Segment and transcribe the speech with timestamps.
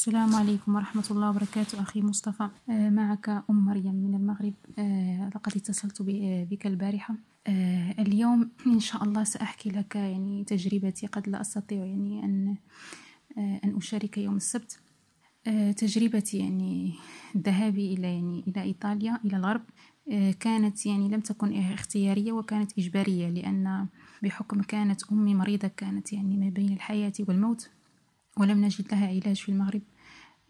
[0.00, 2.48] السلام عليكم ورحمة الله وبركاته أخي مصطفى.
[2.70, 4.54] آه، معك أم مريم من المغرب.
[4.78, 6.02] آه، لقد اتصلت
[6.50, 7.14] بك البارحة.
[7.46, 12.56] آه، اليوم إن شاء الله سأحكي لك يعني تجربتي قد لا أستطيع يعني أن
[13.38, 14.80] أن أشارك يوم السبت.
[15.76, 16.94] تجربتي يعني
[17.36, 19.62] ذهابي إلى يعني إلى إيطاليا إلى الغرب.
[20.40, 23.86] كانت يعني لم تكن اختيارية وكانت إجبارية لأن
[24.22, 27.70] بحكم كانت أمي مريضة كانت يعني ما بين الحياة والموت
[28.36, 29.82] ولم نجد لها علاج في المغرب.
[29.82, 29.89] آه،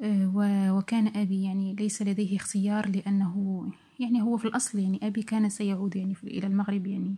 [0.03, 3.65] وكان أبي يعني ليس لديه اختيار لأنه
[4.01, 7.15] يعني هو في الأصل يعني أبي كان سيعود يعني إلى المغرب يعني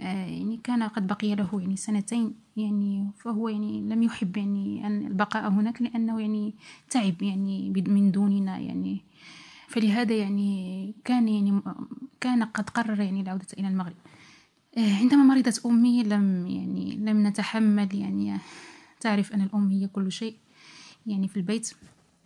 [0.00, 5.06] آه، يعني كان قد بقي له يعني سنتين يعني فهو يعني لم يحب يعني أن
[5.06, 6.54] البقاء هناك لأنه يعني
[6.90, 9.00] تعب يعني من دوننا يعني.
[9.68, 11.62] فلهذا يعني كان يعني
[12.20, 13.96] كان قد قرر يعني العودة إلى المغرب.
[14.78, 18.38] آه، عندما مرضت أمي لم يعني لم نتحمل يعني
[19.00, 20.36] تعرف أن الأم هي كل شيء
[21.06, 21.74] يعني في البيت.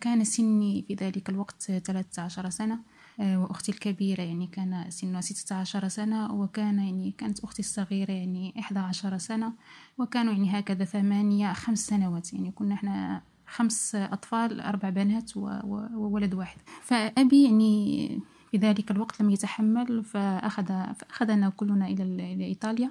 [0.00, 2.78] كان سني في ذلك الوقت 13 سنة
[3.20, 9.18] آه، وأختي الكبيرة يعني كان سنها 16 سنة وكان يعني كانت أختي الصغيرة يعني 11
[9.18, 9.52] سنة
[9.98, 16.58] وكانوا يعني هكذا ثمانية خمس سنوات يعني كنا إحنا خمس أطفال أربع بنات وولد واحد.
[16.82, 18.20] فأبي يعني
[18.50, 22.90] في ذلك الوقت لم يتحمل فأخذ فأخذنا كلنا إلى إيطاليا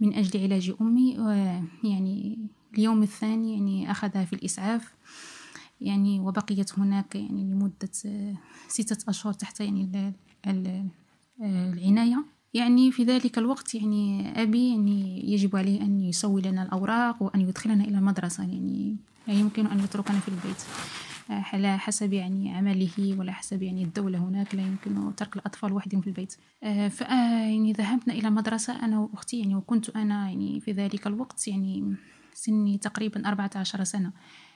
[0.00, 2.38] من أجل علاج أمي ويعني
[2.74, 4.94] اليوم الثاني يعني أخذها في الإسعاف.
[5.80, 7.90] يعني وبقيت هناك يعني لمدة
[8.68, 10.14] ستة أشهر تحت يعني
[11.42, 12.24] العناية.
[12.54, 17.84] يعني في ذلك الوقت يعني أبي يعني يجب عليه أن يسوي لنا الأوراق وأن يدخلنا
[17.84, 18.96] إلى المدرسة يعني
[19.28, 20.62] لا يمكن أن يتركنا في البيت.
[21.30, 26.06] على حسب يعني عمله ولا حسب يعني الدولة هناك لا يمكن ترك الأطفال وحدهم في
[26.06, 26.32] البيت.
[26.90, 31.96] ف يعني ذهبنا إلى المدرسة أنا وأختي يعني وكنت أنا يعني في ذلك الوقت يعني
[32.34, 34.12] سني تقريبا 14 سنة.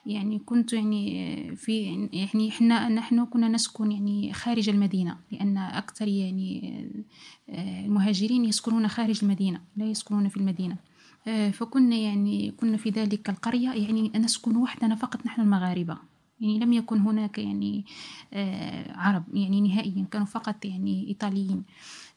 [0.06, 6.84] يعني كنت يعني في يعني إحنا نحن كنا نسكن يعني خارج المدينة لأن أكثر يعني
[7.48, 10.76] المهاجرين يسكنون خارج المدينة لا يسكنون في المدينة.
[11.52, 15.96] فكنا يعني كنا في ذلك القرية يعني نسكن وحدنا فقط نحن المغاربة.
[16.40, 17.84] يعني لم يكن هناك يعني
[18.88, 21.56] عرب يعني نهائيا كانوا فقط يعني إيطاليين.
[21.58, 21.62] آه،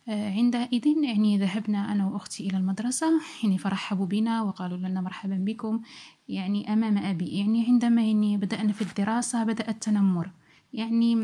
[0.08, 3.22] عندئذ يعني ذهبنا أنا وأختي إلى المدرسة.
[3.44, 5.82] يعني فرحبوا بنا وقالوا لنا مرحبا بكم.
[6.28, 7.26] يعني أمام أبي.
[7.26, 10.30] يعني عندما يعني بدأنا في الدراسة بدأ التنمر.
[10.74, 11.16] يعني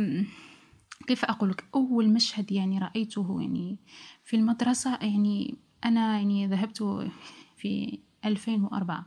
[1.07, 3.77] كيف أقول لك أول مشهد يعني رأيته يعني
[4.23, 5.55] في المدرسة يعني
[5.85, 7.09] أنا يعني ذهبت
[7.57, 9.05] في 2004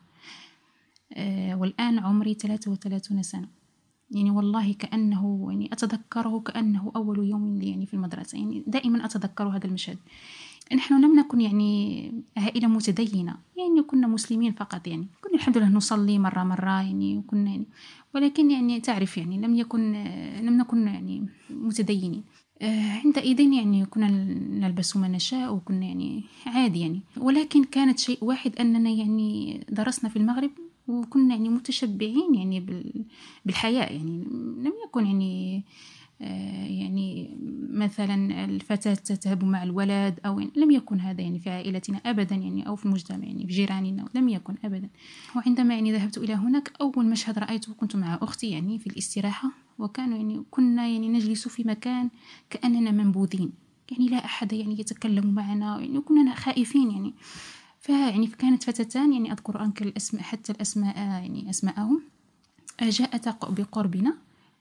[1.12, 3.48] آه، والآن عمري 33 سنة.
[4.10, 8.38] يعني والله كأنه يعني أتذكره كأنه أول يوم لي يعني في المدرسة.
[8.38, 9.98] يعني دائما أتذكر هذا المشهد.
[10.74, 13.36] نحن لم نكن يعني عائلة متدينة.
[13.56, 15.06] يعني كنا مسلمين فقط يعني.
[15.24, 17.66] كنا الحمد لله نصلي مرة مرة يعني وكنا يعني.
[18.14, 19.92] ولكن يعني تعرف يعني لم يكن
[20.42, 22.22] لم نكن يعني متدينين.
[22.62, 24.10] آه، عندئذ يعني كنا
[24.50, 27.00] نلبس ما نشاء وكنا يعني عادي يعني.
[27.16, 30.50] ولكن كانت شيء واحد أننا يعني درسنا في المغرب
[30.88, 32.60] وكنا يعني متشبعين يعني
[33.44, 33.92] بالحياة.
[33.92, 34.24] يعني
[34.58, 35.64] لم يكن يعني
[36.20, 37.36] آه، يعني
[37.70, 42.66] مثلا الفتاة تذهب مع الولد أو يعني لم يكن هذا يعني في عائلتنا أبدا يعني
[42.66, 44.08] أو في المجتمع يعني في جيراننا.
[44.14, 44.88] لم يكن أبدا.
[45.36, 50.16] وعندما يعني ذهبت إلى هناك أول مشهد رأيته كنت مع أختي يعني في الاستراحة وكانوا
[50.16, 52.10] يعني كنا يعني نجلس في مكان
[52.50, 53.52] كأننا منبوذين.
[53.90, 57.14] يعني لا أحد يعني يتكلم معنا يعني كنا خائفين يعني.
[57.84, 62.02] فيعني كانت فتاتان يعني أذكر أنك الأسماء حتى الأسماء يعني أسماءهم
[62.82, 64.14] جاءتا بقربنا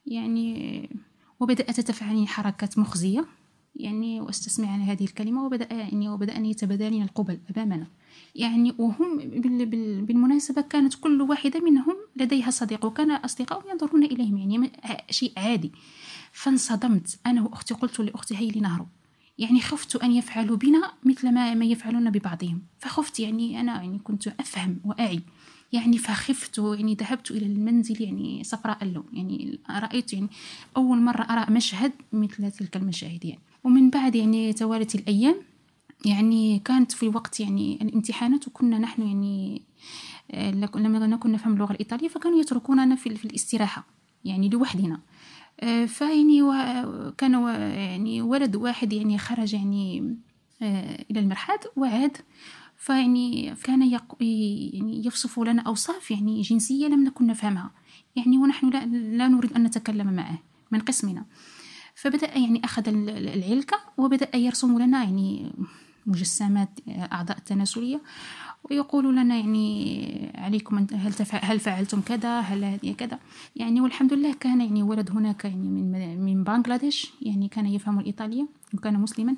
[0.06, 0.90] يعني
[1.40, 3.26] وبدأت تفعلين حركات مخزية
[3.76, 7.88] يعني واستسمعن هذه الكلمة وبدأ يعني وبدأن يتبادلين القبل أمامنا.
[8.36, 9.18] يعني وهم
[10.06, 14.72] بالمناسبة كانت كل واحدة منهم لديها صديق وكان أصدقاء ينظرون إليهم يعني
[15.10, 15.72] شيء عادي.
[16.32, 17.20] فانصدمت.
[17.26, 18.88] أنا وأختي قلت لأختي هيا لنهرب.
[19.38, 22.62] يعني خفت أن يفعلوا بنا مثل ما, ما يفعلون ببعضهم.
[22.80, 25.22] فخفت يعني أنا يعني كنت أفهم وأعي.
[25.72, 29.06] يعني فخفت يعني ذهبت إلى المنزل يعني صفراء اللون.
[29.14, 30.28] يعني رأيت يعني
[30.78, 33.42] أول مرة أرى مشهد مثل تلك المشاهد يعني.
[33.64, 35.36] ومن بعد يعني توالت الأيام
[36.06, 39.62] يعني كانت في وقت يعني الامتحانات وكنا نحن يعني
[40.32, 43.86] آه، لما نكون نفهم اللغة الإيطالية فكانوا يتركوننا في, الاستراحة
[44.26, 45.00] يعني لوحدنا.
[45.88, 46.42] فيعني
[47.18, 47.34] كان
[47.78, 50.16] يعني ولد واحد يعني خرج يعني
[50.62, 52.18] آه، إلى المرحاض وعاد.
[52.78, 57.72] فيعني كان يعني يوصف لنا أوصاف يعني جنسية لم نكن نفهمها.
[58.16, 60.40] يعني ونحن لا, لا نريد أن نتكلم معه
[60.72, 61.26] من قسمنا.
[61.96, 65.54] فبدأ يعني أخذ العلكة وبدأ يرسم لنا يعني
[66.06, 68.02] مجسمات أعضاء التناسلية
[68.72, 73.20] ويقولوا لنا يعني عليكم هل هل فعلتم كذا؟ هل هذه كذا؟
[73.56, 78.48] يعني والحمد لله كان يعني ولد هناك يعني من من بنغلاديش يعني كان يفهم الإيطالية
[78.74, 79.36] وكان مسلما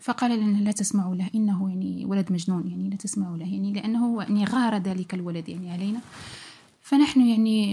[0.00, 4.22] فقال لنا لا تسمعوا له إنه يعني ولد مجنون يعني لا تسمعوا له يعني لأنه
[4.22, 6.00] يعني غار ذلك الولد يعني علينا.
[6.82, 7.70] فنحن يعني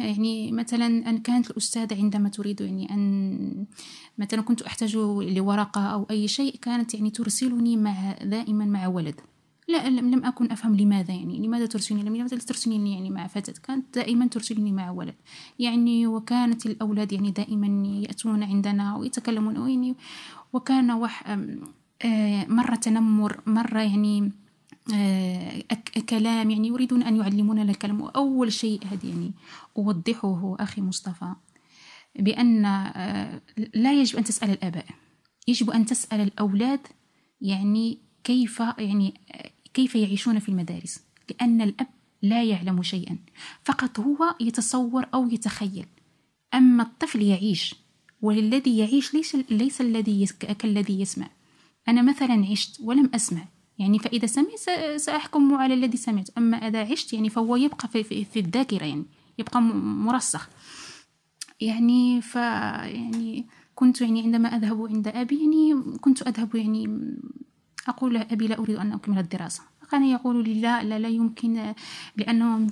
[0.00, 3.66] يعني مثلا أن كانت الأستاذة عندما تريد يعني أن
[4.18, 9.20] مثلا كنت أحتاج لورقة أو أي شيء كانت يعني ترسلني مع دائما مع ولد.
[9.68, 14.26] لا لم أكن أفهم لماذا يعني لماذا ترسلني لماذا ترسلني يعني مع فتاة؟ كانت دائما
[14.26, 15.14] ترسلني مع ولد.
[15.58, 19.94] يعني وكانت الأولاد يعني دائما يأتون عندنا ويتكلمون يعني
[20.52, 21.36] وكان وح
[22.04, 24.32] آه، مرة تنمر مرة يعني
[24.94, 25.62] آه،
[26.08, 28.00] كلام يعني يريدون أن يعلمونا الكلام.
[28.00, 29.32] وأول شيء هذا يعني
[29.78, 31.32] أوضحه أخي مصطفى
[32.18, 33.40] بأن آه،
[33.74, 34.86] لا يجب أن تسأل الآباء.
[35.48, 36.80] يجب أن تسأل الأولاد
[37.40, 39.14] يعني كيف يعني
[39.76, 41.00] كيف يعيشون في المدارس؟
[41.30, 41.86] لأن الأب
[42.22, 43.18] لا يعلم شيئا
[43.64, 45.86] فقط هو يتصور أو يتخيل.
[46.54, 47.74] أما الطفل يعيش
[48.22, 51.28] والذي يعيش ليس ليس الذي كالذي يسمع.
[51.88, 53.44] أنا مثلا عشت ولم أسمع
[53.78, 54.58] يعني فإذا سمعت
[54.96, 56.30] سأحكم على الذي سمعت.
[56.38, 59.04] أما إذا عشت يعني فهو يبقى في, في, في الذاكرة يعني
[59.38, 60.48] يبقى مرسخ.
[61.60, 66.86] يعني ف يعني كنت يعني عندما أذهب عند أبي يعني كنت أذهب يعني
[67.88, 69.62] أقول له أبي لا أريد أن أكمل الدراسة.
[69.90, 71.74] كان يقول لي لا لا لا يمكن
[72.16, 72.66] لأنهم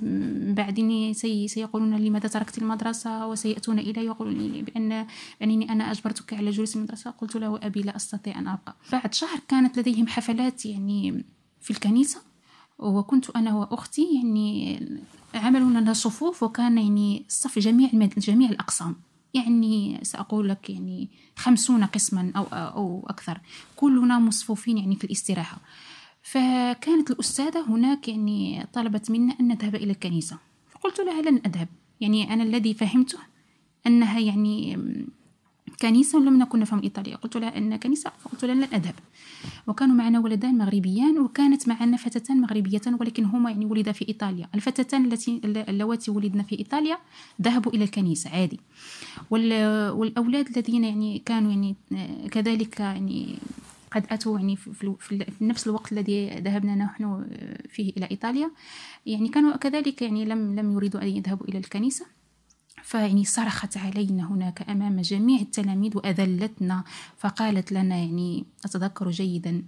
[0.53, 4.01] بعدني سي سيقولون لماذا تركت المدرسة وسيأتون إلي.
[4.01, 5.07] ويقولون لي بأن
[5.39, 7.11] بأنني أنا أجبرتك على جلوس المدرسة.
[7.11, 8.75] قلت له أبي لا أستطيع أن أبقى.
[8.91, 11.23] بعد شهر كانت لديهم حفلات يعني
[11.61, 12.21] في الكنيسة
[12.79, 14.79] وكنت أنا وأختي يعني
[15.35, 18.95] عملوا لنا صفوف وكان يعني الصف جميع جميع الأقسام.
[19.35, 23.39] يعني سأقول لك يعني خمسون قسما أو, أو أكثر.
[23.75, 25.57] كلنا مصفوفين يعني في الاستراحة.
[26.21, 30.37] فكانت الأستاذة هناك يعني طلبت منا أن نذهب إلى الكنيسة.
[30.69, 31.67] فقلت لها لن أذهب.
[32.01, 33.19] يعني أنا الذي فهمته
[33.87, 34.77] أنها يعني
[35.81, 38.95] كنيسة ولم نكن نفهم الإيطالية قلت لها أن كنيسة فقلت لها لن أذهب
[39.67, 44.49] وكانوا معنا ولدان مغربيان وكانت معنا فتاتان مغربيتان ولكن هما يعني ولدا في إيطاليا.
[44.55, 46.97] الفتاتان التي اللواتي ولدن في إيطاليا
[47.41, 48.59] ذهبوا إلى الكنيسة عادي.
[49.31, 51.75] والأولاد الذين يعني كانوا يعني
[52.31, 53.37] كذلك يعني
[53.91, 57.25] قد أتوا يعني في, نفس الوقت الذي ذهبنا نحن
[57.69, 58.51] فيه إلى إيطاليا
[59.05, 62.05] يعني كانوا كذلك يعني لم لم يريدوا أن يذهبوا إلى الكنيسة.
[62.85, 66.83] فيعني صرخت علينا هناك أمام جميع التلاميذ وأذلتنا
[67.17, 69.63] فقالت لنا يعني أتذكر جيدا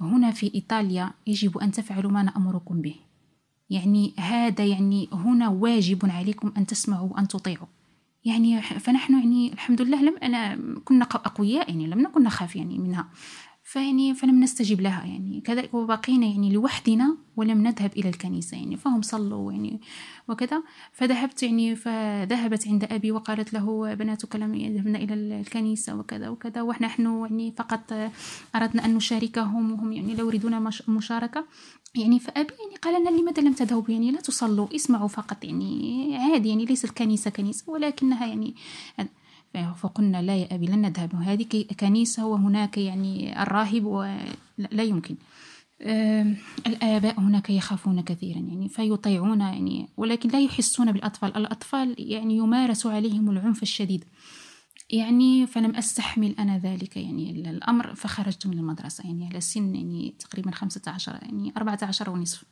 [0.00, 2.94] هنا في إيطاليا يجب أن تفعلوا ما نأمركم به.
[3.70, 7.66] يعني هذا يعني هنا واجب عليكم أن تسمعوا وأن تطيعوا.
[8.24, 13.08] يعني فنحن يعني الحمد لله لم أنا كنا أقوياء يعني لم نكن نخاف يعني منها.
[13.74, 19.02] فيعني فلم نستجب لها يعني كذلك وبقينا يعني لوحدنا ولم نذهب إلى الكنيسة يعني فهم
[19.02, 19.80] صلوا يعني
[20.28, 20.62] وكذا.
[20.92, 27.20] فذهبت يعني فذهبت عند أبي وقالت له بناتك لم يذهبن إلى الكنيسة وكذا وكذا ونحن
[27.20, 27.92] يعني فقط
[28.54, 31.44] أردنا أن نشاركهم وهم يعني لا يريدون مشاركة.
[31.94, 36.48] يعني فأبي يعني قال لنا لماذا لم تذهبوا؟ يعني لا تصلوا اسمعوا فقط يعني عادي
[36.48, 38.54] يعني ليس الكنيسة كنيسة ولكنها يعني
[39.76, 41.14] فقلنا لا يا أبي لن نذهب.
[41.14, 45.16] هذه كنيسة وهناك يعني الراهب ولا يمكن.
[46.66, 51.36] الآباء هناك يخافون كثيرا يعني فيطيعون يعني ولكن لا يحسون بالأطفال.
[51.36, 54.04] الأطفال يعني يمارس عليهم العنف الشديد.
[54.90, 60.50] يعني فلم أستحمل أنا ذلك يعني الأمر فخرجت من المدرسة يعني على سن يعني تقريبا
[60.50, 62.44] خمسة عشر يعني أربعة عشر ونصف.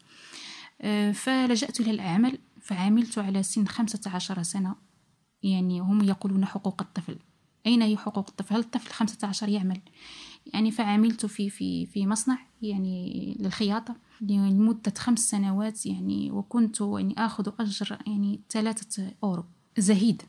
[1.12, 4.91] فلجأت إلى العمل فعملت على سن خمسة عشر سنة.
[5.42, 7.18] يعني هم يقولون حقوق الطفل.
[7.66, 9.80] أين هي حقوق الطفل؟ هل الطفل خمسة عشر يعمل؟
[10.46, 17.50] يعني فعملت في في في مصنع يعني للخياطة لمدة خمس سنوات يعني وكنت يعني آخذ
[17.60, 19.44] أجر يعني ثلاثة أورو
[19.78, 20.22] زهيد.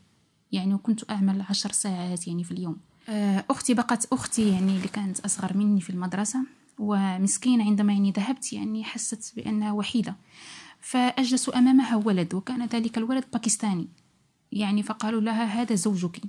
[0.51, 2.77] يعني وكنت أعمل عشر ساعات يعني في اليوم.
[3.09, 6.39] آه، أختي بقت أختي يعني اللي كانت أصغر مني في المدرسة
[6.79, 10.15] ومسكينة عندما يعني ذهبت يعني حست بأنها وحيدة.
[10.79, 13.87] فأجلس أمامها ولد وكان ذلك الولد باكستاني.
[14.59, 16.21] يعني فقالوا لها هذا زوجك.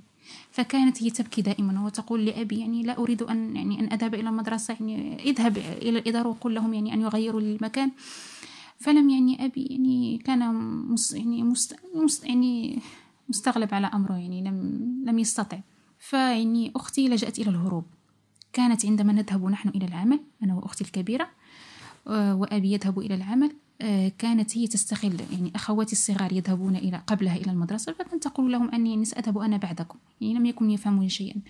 [0.51, 4.73] فكانت هي تبكي دائما وتقول لأبي يعني لا أريد أن يعني أن أذهب إلى المدرسة
[4.73, 7.91] يعني اذهب إلى الإدارة وقل لهم يعني أن يغيروا المكان.
[8.79, 10.53] فلم يعني أبي يعني كان
[10.91, 11.75] مس يعني مست
[12.23, 12.79] يعني
[13.29, 15.59] مستغلب على أمره يعني لم لم يستطع.
[15.99, 17.85] فيعني أختي لجأت إلى الهروب.
[18.53, 21.29] كانت عندما نذهب نحن إلى العمل أنا وأختي الكبيرة
[22.07, 23.51] آه، وأبي يذهب إلى العمل.
[24.17, 29.05] كانت هي تستغل يعني أخواتي الصغار يذهبون إلى قبلها إلى المدرسة فكانت تقول لهم أني
[29.05, 31.41] سأذهب أنا بعدكم يعني لم يكن يفهمون شيئا.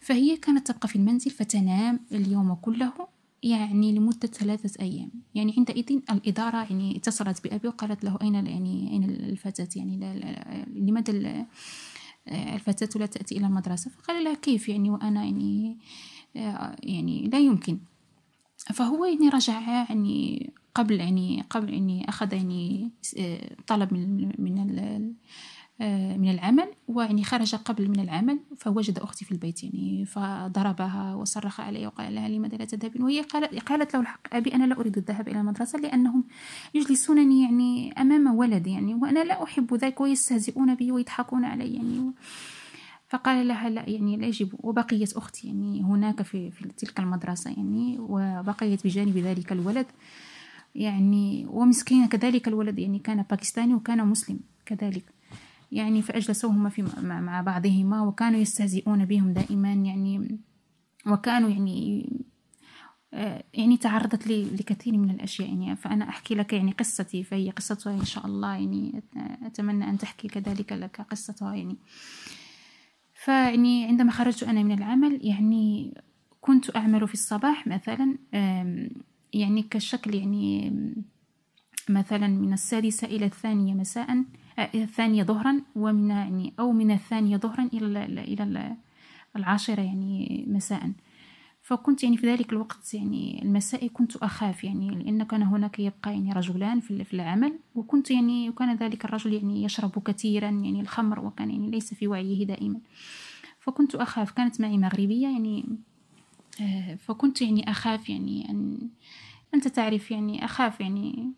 [0.00, 2.92] فهي كانت تبقى في المنزل فتنام اليوم كله
[3.42, 5.10] يعني لمدة ثلاثة أيام.
[5.34, 9.96] يعني عندئذ الإدارة يعني اتصلت بأبي وقالت له أين يعني أين الفتاة؟ يعني
[10.74, 11.46] لماذا
[12.28, 15.78] الفتاة لا تأتي إلى المدرسة؟ فقال لها كيف؟ يعني وأنا يعني
[16.82, 17.78] يعني لا يمكن.
[18.56, 22.90] فهو يعني رجع يعني قبل يعني قبل يعني أخذ يعني
[23.66, 25.14] طلب من من
[25.80, 31.60] آه، من العمل ويعني خرج قبل من العمل فوجد أختي في البيت يعني فضربها وصرخ
[31.60, 33.20] عليها وقال لها لماذا لا تذهبين؟ وهي
[33.66, 36.24] قالت له الحق أبي أنا لا أريد الذهاب إلى المدرسة لأنهم
[36.74, 42.12] يجلسونني يعني أمام ولد يعني وأنا لا أحب ذلك ويستهزئون بي ويضحكون علي يعني
[43.08, 44.54] فقال لها لا يعني لا يجب.
[44.58, 49.86] وبقيت أختي يعني هناك في, في تلك المدرسة يعني وبقيت بجانب ذلك الولد.
[50.78, 55.04] يعني ومسكين كذلك الولد يعني كان باكستاني وكان مسلم كذلك.
[55.72, 60.38] يعني فأجلسوهما في مع بعضهما وكانوا يستهزئون بهم دائما يعني
[61.06, 62.08] وكانوا يعني
[63.14, 67.92] آه، يعني تعرضت لي لكثير من الأشياء يعني فأنا أحكي لك يعني قصتي فهي قصتها
[67.92, 69.02] إن شاء الله يعني
[69.42, 71.76] أتمنى أن تحكي كذلك لك قصتها يعني.
[73.14, 75.94] فيعني عندما خرجت أنا من العمل يعني
[76.40, 78.18] كنت أعمل في الصباح مثلا
[79.32, 80.72] يعني كشكل يعني
[81.88, 84.24] مثلا من السادسة إلى الثانية مساء
[84.74, 88.76] الثانية ظهرا ومن يعني أو من الثانية ظهرا إلى إلى
[89.36, 90.92] العاشرة يعني مساء
[91.62, 96.32] فكنت يعني في ذلك الوقت يعني المساء كنت أخاف يعني لأن كان هناك يبقى يعني
[96.32, 101.70] رجلان في العمل وكنت يعني وكان ذلك الرجل يعني يشرب كثيرا يعني الخمر وكان يعني
[101.70, 102.80] ليس في وعيه دائما.
[103.60, 105.74] فكنت أخاف كانت معي مغربية يعني آه،
[106.98, 108.88] فكنت يعني أخاف يعني أن
[109.54, 111.32] أنت تعرف يعني أخاف يعني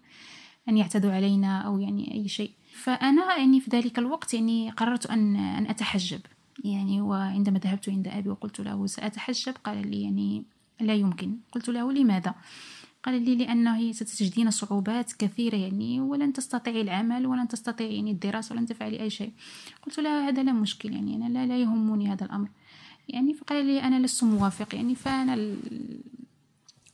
[0.69, 2.51] أن يعتدوا علينا أو يعني أي شيء.
[2.73, 6.21] فأنا يعني في ذلك الوقت يعني قررت أن أن أتحجب.
[6.65, 10.45] يعني وعندما ذهبت عند أبي وقلت له سأتحجب قال لي يعني
[10.81, 11.37] لا يمكن.
[11.53, 12.35] قلت له لماذا؟
[13.03, 18.67] قال لي لأنه ستجدين صعوبات كثيرة يعني ولن تستطيعي العمل ولن تستطيعي يعني الدراسة ولن
[18.67, 19.33] تفعلي أي شيء.
[19.83, 22.49] قلت له هذا لا مشكل يعني أنا لا, لا يهمني هذا الأمر.
[23.15, 25.37] يعني فقال لي أنا لست موافق يعني فأنا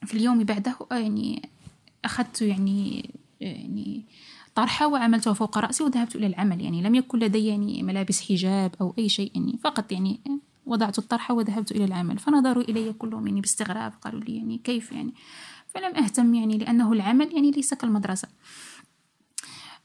[0.06, 1.48] في اليوم بعده يعني
[2.04, 4.04] أخذت يعني يعني
[4.54, 8.94] طرحة وعملتها فوق رأسي وذهبت إلى العمل يعني لم يكن لدي يعني ملابس حجاب أو
[8.98, 10.20] أي شيء يعني فقط يعني
[10.66, 12.18] وضعت الطرحة وذهبت إلى العمل.
[12.18, 15.14] فنظروا إلي كلهم يعني باستغراب قالوا لي يعني كيف يعني؟
[15.68, 18.28] فلم أهتم يعني لأنه العمل يعني ليس كالمدرسة.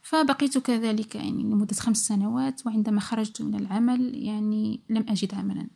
[0.02, 5.68] فبقيت كذلك يعني لمدة خمس سنوات وعندما خرجت من العمل يعني لم أجد عملا.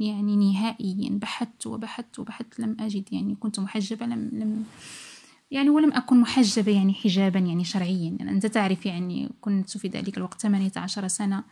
[0.00, 4.64] يعني نهائيا بحثت وبحثت وبحثت لم أجد يعني كنت محجبة لم لم
[5.50, 8.16] يعني ولم أكن محجبة يعني حجابا يعني شرعيا.
[8.18, 11.44] يعني أنت تعرف يعني كنت في ذلك الوقت ثمانية عشر سنة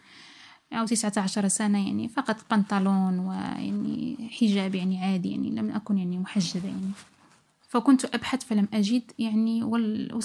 [0.72, 6.18] أو تسعة عشر سنة يعني فقط بنطلون ويعني حجاب يعني عادي يعني لم أكن يعني
[6.18, 6.90] محجبة يعني.
[7.68, 9.62] فكنت أبحث فلم أجد يعني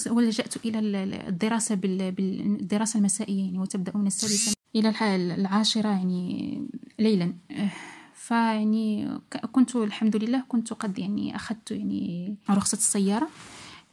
[0.09, 0.79] ولجأت إلى
[1.29, 6.61] الدراسة بالدراسة المسائية يعني وتبدأ من السادسة إلى العاشرة يعني
[6.99, 7.33] ليلا.
[8.21, 9.07] فيعني
[9.51, 13.29] كنت الحمد لله كنت قد يعني أخذت يعني رخصة السيارة.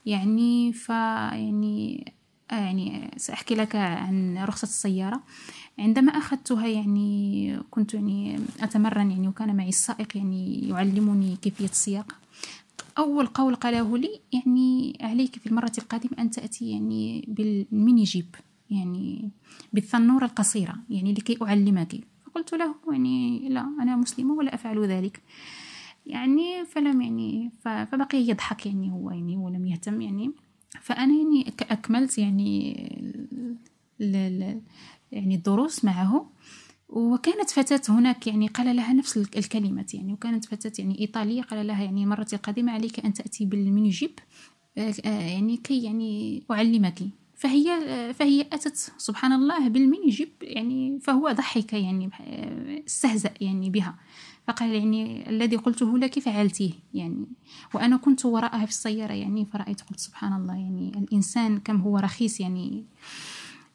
[0.07, 2.13] يعني ف يعني
[2.51, 5.23] آه، يعني سأحكي لك عن رخصة السيارة.
[5.79, 12.15] عندما أخذتها يعني كنت يعني أتمرن يعني وكان معي السائق يعني يعلمني كيفية السياقة
[12.99, 18.35] أول قول قاله لي يعني عليك في المرة القادمة أن تأتي يعني بالميني جيب
[18.71, 19.31] يعني
[19.73, 22.01] بالثنورة القصيرة يعني لكي أعلمك.
[22.29, 25.23] فقلت له يعني لا أنا مسلمة ولا أفعل ذلك.
[26.07, 30.33] يعني فلم يعني فبقي يضحك يعني هو يعني ولم يهتم يعني.
[30.81, 32.73] فأنا يعني أكملت يعني
[35.13, 36.31] يعني الدروس معه.
[36.89, 40.13] وكانت فتاة هناك يعني قال لها نفس الكلمات يعني.
[40.13, 44.19] وكانت فتاة يعني إيطالية قال لها يعني مرة القادمة عليك أن تأتي بالميني جيب
[44.79, 46.99] آه، يعني كي يعني أعلمك.
[47.39, 47.65] فهي
[48.15, 52.11] فهي أتت سبحان الله بالميني جيب يعني فهو ضحك يعني
[52.87, 53.95] استهزأ يعني بها.
[54.47, 57.27] فقال يعني الذي قلته لك فعلتيه يعني.
[57.75, 62.41] وأنا كنت وراءها في السيارة يعني فرأيت قلت سبحان الله يعني الإنسان كم هو رخيص
[62.41, 62.85] يعني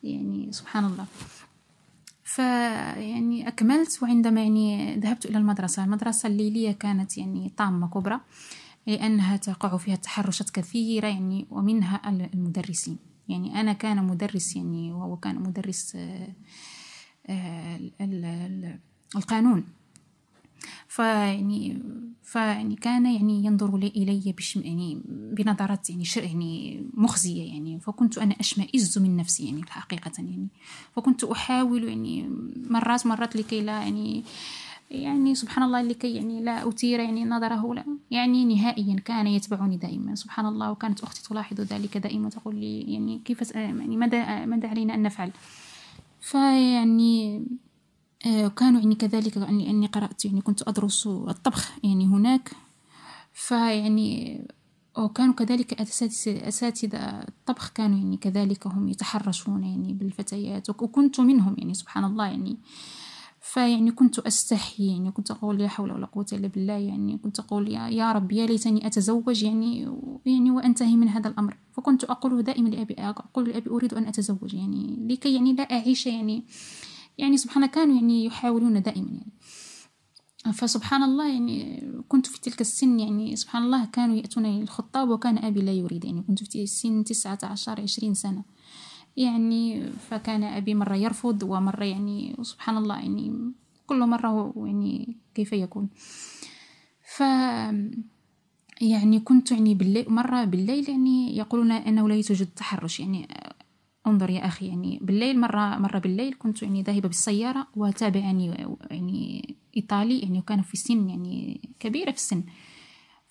[0.03, 1.05] يعني سبحان الله.
[2.23, 5.83] فيعني أكملت وعندما يعني ذهبت إلى المدرسة.
[5.83, 8.19] المدرسة الليلية كانت يعني طامة كبرى
[8.87, 12.01] لأنها تقع فيها تحرشات كثيرة يعني ومنها
[12.33, 16.33] المدرسين يعني أنا كان مدرس يعني وهو كان مدرس آه،
[17.27, 17.79] آه،
[19.15, 19.63] القانون.
[20.87, 21.81] فيعني
[22.23, 27.79] فيعني كان يعني ينظر لي إلي بشم يعني بنظرات يعني شر يعني مخزية يعني.
[27.79, 30.47] فكنت أنا أشمئز من نفسي يعني حقيقة يعني.
[30.95, 32.29] فكنت أحاول يعني
[32.69, 34.23] مرات مرات لكي لا يعني
[34.93, 40.15] يعني سبحان الله لكي يعني لا أثير يعني نظره لا يعني نهائيا كان يتبعني دائما
[40.15, 44.93] سبحان الله وكانت أختي تلاحظ ذلك دائما تقول لي يعني كيف يعني ماذا ماذا علينا
[44.93, 45.31] أن نفعل؟
[46.21, 47.45] فيعني
[48.25, 52.51] آه، كانوا يعني كذلك يعني أني قرأت يعني كنت أدرس الطبخ يعني هناك.
[53.33, 54.41] فيعني
[54.97, 55.81] وكانوا كذلك
[56.27, 56.97] أساتذة
[57.27, 62.57] الطبخ كانوا يعني كذلك هم يتحرشون يعني بالفتيات وكنت منهم يعني سبحان الله يعني.
[63.43, 67.71] فيعني كنت أستحي يعني كنت أقول لا حول ولا قوة إلا بالله يعني كنت أقول
[67.71, 69.81] يا, رب يا ليتني أتزوج يعني
[70.25, 71.57] يعني وأنتهي من هذا الأمر.
[71.71, 76.43] فكنت أقول دائما لأبي أقول لأبي أريد أن أتزوج يعني لكي يعني لا أعيش يعني
[77.17, 79.33] يعني سبحان كانوا يعني يحاولون دائما يعني.
[80.53, 85.61] فسبحان الله يعني كنت في تلك السن يعني سبحان الله كانوا يأتون الخطاب وكان أبي
[85.61, 88.43] لا يريد يعني كنت في سن تسعة عشر عشرين سنة.
[89.17, 93.51] يعني فكان أبي مرة يرفض ومرة يعني سبحان الله يعني
[93.87, 95.89] كل مرة يعني كيف يكون.
[97.15, 97.19] ف
[98.81, 103.27] يعني كنت يعني بالليل مرة بالليل يعني يقولون أنه لا يوجد تحرش يعني
[104.07, 110.19] انظر يا أخي يعني بالليل مرة مرة بالليل كنت يعني ذاهبة بالسيارة وتابعني يعني إيطالي
[110.19, 112.43] يعني وكان في سن يعني كبيرة في السن.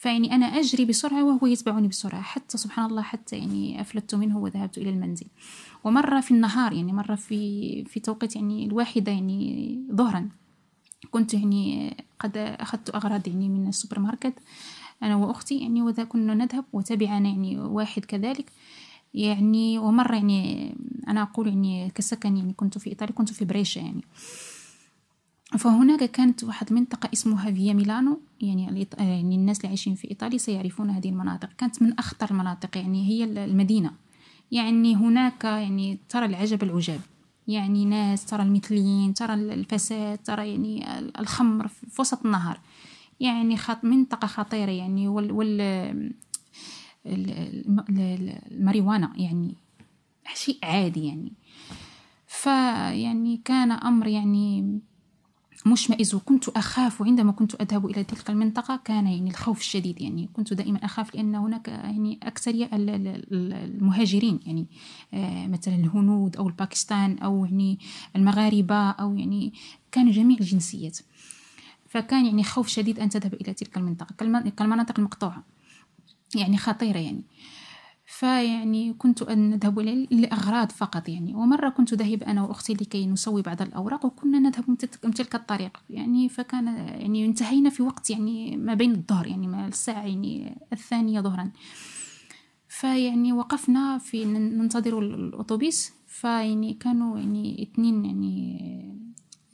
[0.03, 4.79] فيعني أنا أجري بسرعة وهو يتبعني بسرعة حتى سبحان الله حتى يعني أفلت منه وذهبت
[4.79, 5.27] إلى المنزل.
[5.85, 10.29] ومرة في النهار يعني مرة في في توقيت يعني الواحدة يعني ظهرا.
[11.11, 14.35] كنت يعني قد أخذت أغراض يعني من السوبر ماركت
[15.03, 18.53] أنا وأختي يعني وذا كنا نذهب وتبعنا يعني واحد كذلك.
[19.15, 20.75] يعني ومرة يعني
[21.09, 24.05] أنا أقول يعني كسكن يعني كنت في إيطاليا كنت في بريشة يعني.
[25.59, 30.91] فهناك كانت واحد منطقة اسمها فيا ميلانو يعني يعني الناس اللي عايشين في إيطاليا سيعرفون
[30.91, 31.49] هذه المناطق.
[31.59, 33.93] كانت من أخطر المناطق يعني هي المدينة.
[34.53, 37.01] يعني هناك يعني ترى العجب العجاب.
[37.49, 42.61] يعني ناس ترى المثليين ترى الفساد ترى يعني الخمر في وسط النهار
[43.21, 46.13] يعني خط منطقة خطيرة يعني وال, وال
[47.07, 49.55] الماريوانا يعني
[50.35, 51.33] شيء عادي يعني.
[52.27, 54.81] فيعني كان أمر يعني
[55.67, 60.53] مشمئز وكنت أخاف عندما كنت أذهب إلى تلك المنطقة كان يعني الخوف الشديد يعني كنت
[60.55, 64.67] دائما أخاف لأن هناك يعني أكثر المهاجرين يعني
[65.15, 67.79] آه، مثلا الهنود أو الباكستان أو يعني
[68.17, 69.53] المغاربة أو يعني
[69.93, 70.99] كانوا جميع الجنسيات.
[71.89, 74.15] فكان يعني خوف شديد أن تذهب إلى تلك المنطقة
[74.57, 75.43] كالمناطق المقطوعة.
[76.35, 77.23] يعني خطيرة يعني.
[78.13, 81.35] فيعني كنت أن نذهب لأغراض فقط يعني.
[81.35, 84.65] ومرة كنت ذاهب أنا وأختي لكي نسوي بعض الأوراق وكنا نذهب
[85.05, 86.29] من تلك الطريق يعني.
[86.29, 91.51] فكان يعني انتهينا في وقت يعني ما بين الظهر يعني ما الساعة يعني الثانية ظهرا.
[92.69, 95.93] فيعني وقفنا في ننتظر الأتوبيس.
[96.07, 99.03] فيعني كانوا يعني اثنين يعني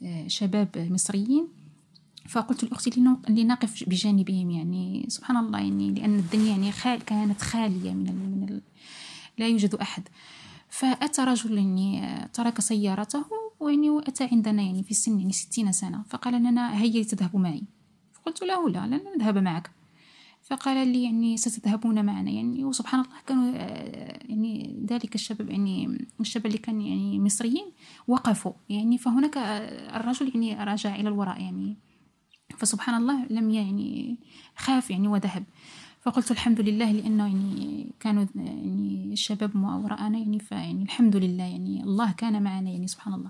[0.03, 1.47] آه، شباب مصريين.
[2.29, 2.89] فقلت لأختي
[3.29, 8.61] لنقف بجانبهم يعني سبحان الله يعني لأن الدنيا يعني خال كانت خالية من, من ال
[9.37, 10.03] لا يوجد أحد.
[10.69, 13.25] فأتى رجل يعني ترك سيارته
[13.59, 16.03] ويعني وأتى عندنا يعني في السن يعني ستين سنة.
[16.09, 17.63] فقال لنا هيا تذهب معي.
[18.13, 19.71] فقلت له لا لن نذهب معك.
[20.41, 22.31] فقال لي يعني ستذهبون معنا.
[22.31, 23.53] يعني وسبحان الله كانوا
[24.29, 27.65] يعني ذلك الشباب يعني الشباب اللي كان يعني مصريين
[28.07, 28.53] وقفوا.
[28.69, 29.37] يعني فهناك
[29.95, 31.88] الرجل يعني رجع إلى الوراء يعني.
[32.57, 34.17] فسبحان الله لم يعني
[34.57, 35.43] خاف يعني وذهب.
[36.01, 42.11] فقلت الحمد لله لأنه يعني كانوا يعني الشباب وراءنا يعني فيعني الحمد لله يعني الله
[42.11, 43.29] كان معنا يعني سبحان الله.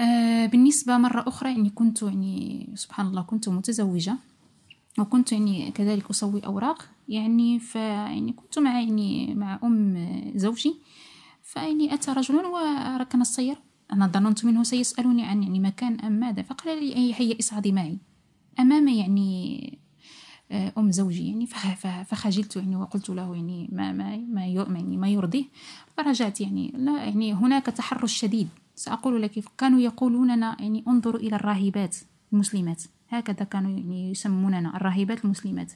[0.00, 4.16] آه بالنسبة مرة أخرى يعني كنت يعني سبحان الله كنت متزوجة
[4.98, 10.74] وكنت يعني كذلك أسوي أوراق يعني فيعني كنت مع يعني مع أم زوجي
[11.42, 13.71] فيعني أتى رجل وركن السيارة.
[13.92, 17.98] أنا ظننت منه سيسألني عن يعني مكان أم ماذا؟ فقال لي هيا اصعدي معي.
[18.60, 19.78] أمام يعني
[20.52, 21.46] آه، أم زوجي يعني
[22.04, 25.44] فخجلت يعني وقلت له يعني ما ما ما يعني ما يرضيه.
[25.96, 28.48] فرجعت يعني لا يعني هناك تحرش شديد.
[28.74, 31.96] سأقول لك كانوا يقولون لنا يعني انظروا إلى الراهبات
[32.32, 32.82] المسلمات.
[33.08, 35.72] هكذا كانوا يعني يسموننا الراهبات المسلمات.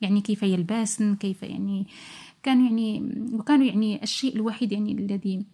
[0.00, 1.86] يعني كيف يلبسن كيف يعني
[2.42, 5.44] كانوا يعني وكانوا يعني الشيء الوحيد يعني الذي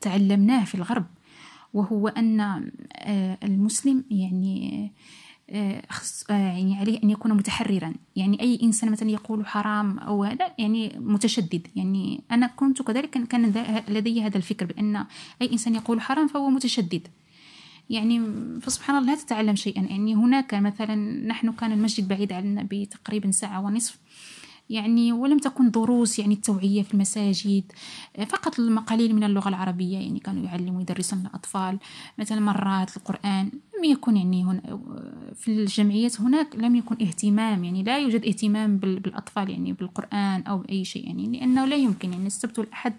[0.00, 1.06] تعلمناه في الغرب
[1.74, 4.92] وهو أن آه، المسلم يعني
[5.50, 5.82] آه،
[6.30, 7.94] آه، يعني عليه أن يكون متحررا.
[8.16, 11.66] يعني أي إنسان مثلا يقول حرام أو هذا يعني متشدد.
[11.76, 13.52] يعني أنا كنت كذلك كان
[13.88, 14.96] لدي هذا الفكر بأن
[15.42, 17.08] أي إنسان يقول حرام فهو متشدد.
[17.90, 18.20] يعني
[18.60, 19.82] فسبحان الله لا تتعلم شيئا.
[19.82, 20.94] يعني هناك مثلا
[21.26, 23.98] نحن كان المسجد بعيد عنا بتقريبا ساعة ونصف.
[24.70, 27.72] يعني ولم تكن دروس يعني التوعية في المساجد
[28.28, 28.54] فقط
[28.86, 31.78] قليل من اللغة العربية يعني كانوا يعلموا يدرسون الأطفال.
[32.18, 34.80] مثلا مرات القرآن لم يكن يعني هنا
[35.34, 40.84] في الجمعيات هناك لم يكن اهتمام يعني لا يوجد اهتمام بالأطفال يعني بالقرآن أو بأي
[40.84, 42.94] شيء يعني لأنه لا يمكن يعني السبت والأحد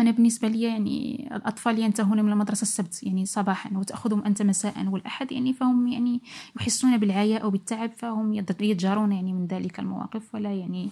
[0.00, 5.32] أنا بالنسبة لي يعني الأطفال ينتهون من المدرسة السبت يعني صباحا وتأخذهم أنت مساء والأحد
[5.32, 6.20] يعني فهم يعني
[6.56, 10.90] يحسون بالعياء أو بالتعب فهم يتجارون يعني من ذلك المواقف ولا يعني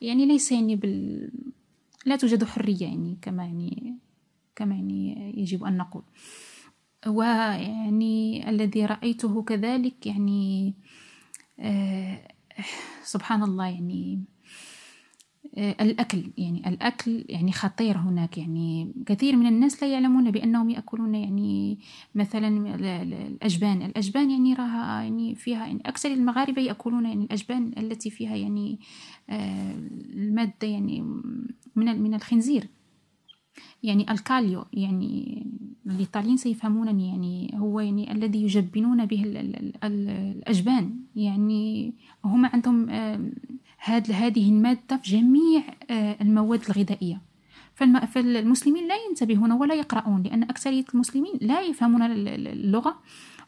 [0.00, 1.30] يعني ليس يعني بال
[2.06, 3.94] لا توجد حرية يعني كما يعني
[4.56, 6.02] كما يعني يجب أن نقول.
[7.06, 10.74] ويعني الذي رأيته كذلك يعني
[11.60, 12.28] آه
[13.04, 14.24] سبحان الله يعني
[15.58, 21.78] الأكل يعني الأكل يعني خطير هناك يعني كثير من الناس لا يعلمون بأنهم يأكلون يعني
[22.14, 23.82] مثلا الأجبان.
[23.82, 28.78] الأجبان يعني راها يعني فيها يعني أكثر المغاربة يأكلون يعني الأجبان التي فيها يعني
[29.30, 29.74] آه،
[30.14, 31.00] المادة يعني
[31.76, 32.68] من من الخنزير.
[33.82, 35.46] يعني الكاليو يعني
[35.86, 39.22] الإيطاليين سيفهمونني يعني هو يعني الذي يجبنون به
[39.84, 40.96] الأجبان.
[41.16, 42.90] يعني هم عندهم
[43.84, 47.20] هاد هذه المادة في جميع آه، المواد الغذائية.
[48.06, 52.98] فالمسلمين لا ينتبهون ولا يقرؤون لأن أكثرية المسلمين لا يفهمون اللغة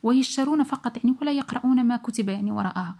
[0.03, 2.97] ويشترون فقط يعني ولا يقرؤون ما كتب يعني وراءها.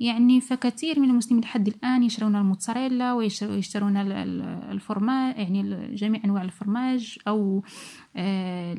[0.00, 7.62] يعني فكثير من المسلمين لحد الآن يشترون الموتزاريلا ويشترون الفرماج يعني جميع أنواع الفرماج أو
[8.16, 8.74] آه،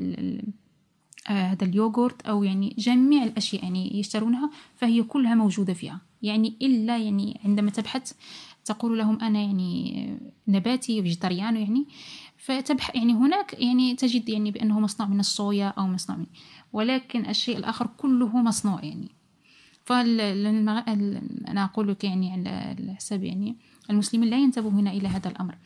[1.27, 6.01] هذا اليوغورت أو يعني جميع الأشياء يعني يشترونها فهي كلها موجودة فيها.
[6.21, 8.13] يعني إلا يعني عندما تبحث
[8.65, 10.09] تقول لهم أنا يعني
[10.47, 11.85] نباتي فيجيتاريان يعني
[12.37, 16.25] فتبحث يعني هناك يعني تجد يعني بأنه مصنوع من الصويا أو مصنوع من
[16.73, 19.11] ولكن الشيء الآخر كله مصنوع يعني.
[19.85, 20.81] فالمغ...
[21.47, 23.55] أنا أقول لك يعني على حساب يعني
[23.89, 25.53] المسلمين لا ينتبهون إلى هذا الأمر.
[25.53, 25.57] آه،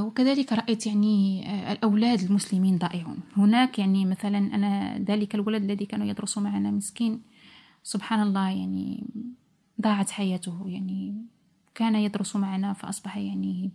[0.00, 6.02] وكذلك رأيت يعني آه، الأولاد المسلمين ضائعون هناك يعني مثلا أنا ذلك الولد الذي كان
[6.02, 7.22] يدرس معنا مسكين
[7.82, 9.04] سبحان الله يعني
[9.80, 11.14] ضاعت حياته يعني
[11.74, 13.70] كان يدرس معنا فأصبح يعني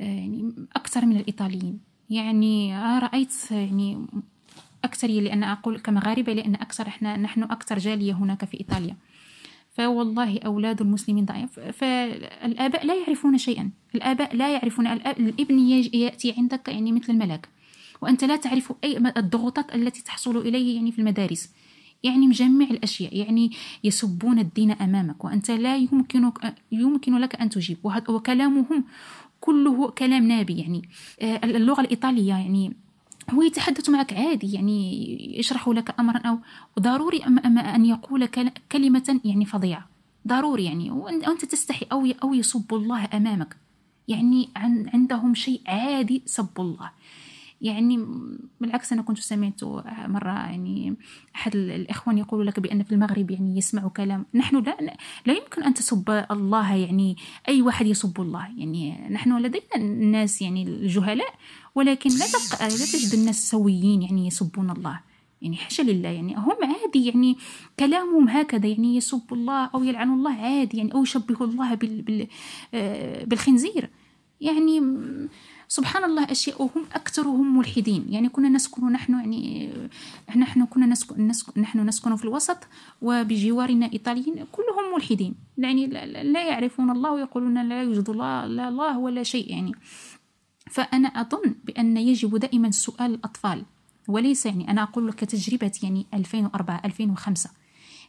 [0.00, 1.80] آه، يعني أكثر من الإيطاليين.
[2.10, 4.06] يعني رأيت يعني
[4.84, 8.96] أكثر لأن أقول كمغاربة لأن أكثر إحنا نحن أكثر جالية هناك في إيطاليا.
[9.74, 11.60] فوالله أولاد المسلمين ضعيف.
[11.60, 13.70] فالآباء لا يعرفون شيئا.
[13.94, 14.86] الآباء لا يعرفون.
[14.86, 15.58] الابن
[15.94, 17.48] يأتي عندك يعني مثل الملاك.
[18.02, 21.50] وأنت لا تعرف أي الضغوطات التي تحصل إليه يعني في المدارس.
[22.02, 23.16] يعني مجمع الأشياء.
[23.16, 23.50] يعني
[23.84, 25.24] يسبون الدين أمامك.
[25.24, 27.78] وأنت لا يمكنك يمكن لك أن تجيب.
[28.08, 28.84] وكلامهم
[29.40, 30.88] كله كلام نابي يعني.
[31.20, 32.83] آه، اللغة الإيطالية يعني
[33.30, 36.38] هو يتحدث معك عادي يعني يشرح لك أمرا أو
[36.80, 37.24] ضروري
[37.74, 38.26] أن يقول
[38.72, 39.88] كلمة يعني فظيعة.
[40.28, 43.56] ضروري يعني وأنت تستحي أو أو يسب الله أمامك.
[44.08, 44.48] يعني
[44.94, 46.90] عندهم شيء عادي سب الله.
[47.60, 48.06] يعني
[48.60, 49.64] بالعكس أنا كنت سمعت
[50.06, 50.94] مرة يعني
[51.36, 54.26] أحد الإخوان يقول لك بأن في المغرب يعني يسمع كلام.
[54.34, 57.16] نحن لا لا يمكن أن تسب الله يعني
[57.48, 58.48] أي واحد يسب الله.
[58.56, 61.34] يعني نحن لدينا الناس يعني الجهلاء
[61.74, 65.00] ولكن لا تبقى لا تجد الناس سويين يعني يسبون الله.
[65.42, 67.36] يعني حاشا لله يعني هم عادي يعني
[67.78, 72.26] كلامهم هكذا يعني يسب الله أو يلعن الله عادي يعني أو يشبه الله بال بال
[72.74, 73.90] آه، بالخنزير.
[74.40, 74.80] يعني
[75.68, 78.06] سبحان الله أشياء وهم أكثرهم ملحدين.
[78.08, 79.70] يعني كنا نسكن نحن يعني
[80.36, 82.58] نحن كنا نسكن, نسكن نحن نسكن في الوسط
[83.02, 85.34] وبجوارنا إيطاليين كلهم ملحدين.
[85.58, 85.86] يعني
[86.32, 89.72] لا يعرفون الله ويقولون لا يوجد الله لا الله ولا شيء يعني.
[90.74, 93.64] فأنا أظن بأن يجب دائما سؤال الأطفال
[94.08, 97.50] وليس يعني أنا أقول لك تجربة يعني 2004 2005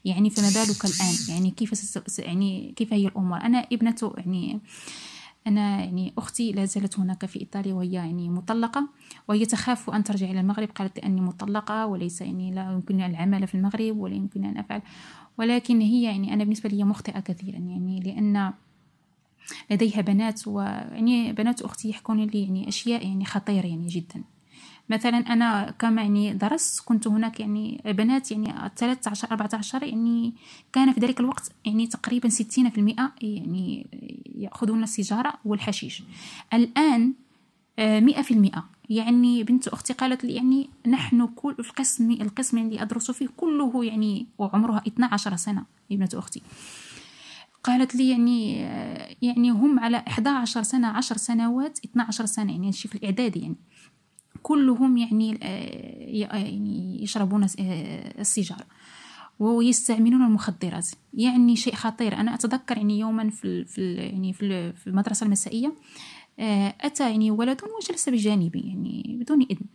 [0.06, 4.60] يعني فما بالك الآن؟ يعني كيف يعني كيف هي الأمور؟ أنا ابنة يعني
[5.48, 8.88] أنا يعني أختي لا زالت هناك في إيطاليا وهي يعني مطلقة
[9.28, 10.70] وهي تخاف أن ترجع إلى المغرب.
[10.76, 14.82] قالت أني مطلقة وليس يعني لا يمكنني العمل في المغرب ولا يمكنني أن أفعل.
[15.38, 18.54] ولكن هي يعني أنا بالنسبة لي مخطئة كثيرا يعني لأن
[19.72, 24.24] لديها بنات ويعني بنات أختي يحكون لي يعني أشياء يعني خطيرة يعني جدا.
[24.90, 30.34] مثلا أنا كما يعني درست كنت هناك يعني بنات يعني 13 14 يعني
[30.74, 32.34] كان في ذلك الوقت يعني تقريبا 60%
[33.22, 33.88] يعني
[34.36, 36.04] يأخذون السيجارة والحشيش.
[36.54, 37.14] الآن
[37.80, 38.66] آه، مئة في المئة.
[38.90, 44.26] يعني بنت أختي قالت لي يعني نحن كل القسم القسم اللي أدرس فيه كله يعني
[44.38, 46.42] وعمرها 12 سنة ابنة أختي.
[47.66, 48.60] قالت لي يعني
[49.22, 53.56] يعني هم على 11 سنة 10 سنوات 12 سنة يعني شي في الإعدادي يعني.
[54.42, 55.38] كلهم يعني
[56.20, 57.48] يعني يشربون
[58.20, 58.66] السيجارة
[59.40, 60.88] ويستعملون المخدرات.
[61.14, 62.16] يعني شيء خطير.
[62.16, 65.74] أنا أتذكر يعني يوما في في يعني في المدرسة المسائية
[66.40, 69.66] آه، أتى يعني ولد وجلس بجانبي يعني بدون إذن.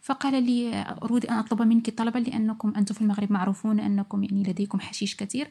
[0.00, 4.80] فقال لي أريد أن أطلب منك طلبا لأنكم أنتم في المغرب معروفون أنكم يعني لديكم
[4.80, 5.50] حشيش كثير.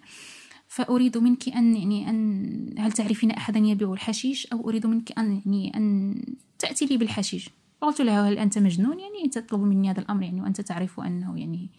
[0.73, 5.77] فأريد منك أن يعني أن هل تعرفين أحدا يبيع الحشيش؟ أو أريد منك أن يعني
[5.77, 6.15] أن
[6.59, 7.49] تأتي لي بالحشيش.
[7.81, 11.69] قلت له هل أنت مجنون؟ يعني تطلب مني هذا الأمر يعني وأنت تعرف أنه يعني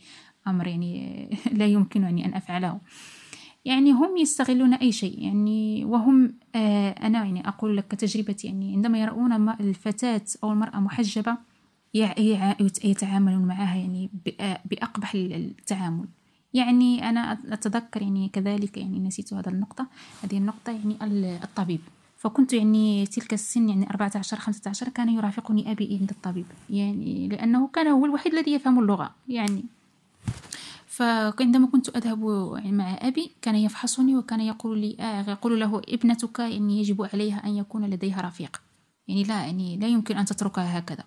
[0.47, 1.29] أمر يعني
[1.59, 2.81] لا يمكن يعني أن أفعله.
[3.65, 9.03] يعني هم يستغلون أي شيء يعني وهم آه أنا يعني أقول لك كتجربتي يعني عندما
[9.03, 11.37] يرون الفتاة أو المرأة محجبة
[12.85, 14.11] يتعاملون معها يعني
[14.65, 16.09] بأقبح التعامل.
[16.55, 19.87] يعني أنا أتذكر يعني كذلك يعني نسيت هذا النقطة.
[20.25, 20.97] هذه النقطة يعني
[21.45, 21.81] الطبيب.
[22.19, 26.47] فكنت يعني تلك السن يعني 14 15 كان يرافقني أبي عند الطبيب.
[26.71, 29.15] يعني لأنه كان هو الوحيد الذي يفهم اللغة.
[29.29, 29.65] يعني
[30.87, 32.25] فعندما كنت أذهب
[32.65, 37.57] مع أبي كان يفحصني وكان يقول لي آه يقول له ابنتك يعني يجب عليها أن
[37.57, 38.63] يكون لديها رفيق.
[39.09, 41.05] يعني لا يعني لا يمكن أن تتركها هكذا.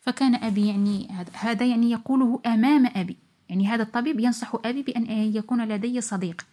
[0.00, 3.16] فكان أبي يعني هذا يعني يقوله أمام أبي.
[3.48, 6.46] يعني هذا الطبيب ينصح أبي بأن يكون لدي صديق.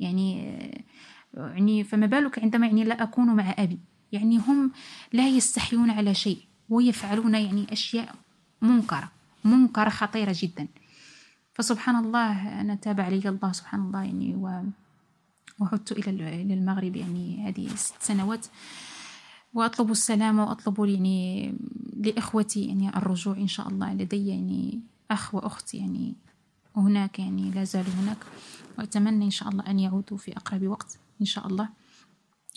[0.00, 0.58] يعني
[1.34, 3.78] يعني فما بالك عندما يعني لا أكون مع أبي.
[4.12, 4.72] يعني هم
[5.12, 8.14] لا يستحيون على شيء ويفعلون يعني أشياء
[8.62, 9.10] منكرة
[9.44, 10.68] منكرة خطيرة جدا.
[11.54, 14.62] فسبحان الله أنا تابع لي الله سبحان الله يعني و
[15.60, 16.10] وعدت إلى
[16.54, 18.46] المغرب يعني هذه ست سنوات.
[19.54, 21.54] وأطلب السلام وأطلب يعني
[21.96, 24.80] لإخوتي يعني الرجوع إن شاء الله لدي يعني
[25.10, 26.14] أخ وأخت يعني
[26.76, 28.18] هناك يعني لا زالوا هناك.
[28.78, 31.68] وأتمنى إن شاء الله أن يعودوا في أقرب وقت إن شاء الله.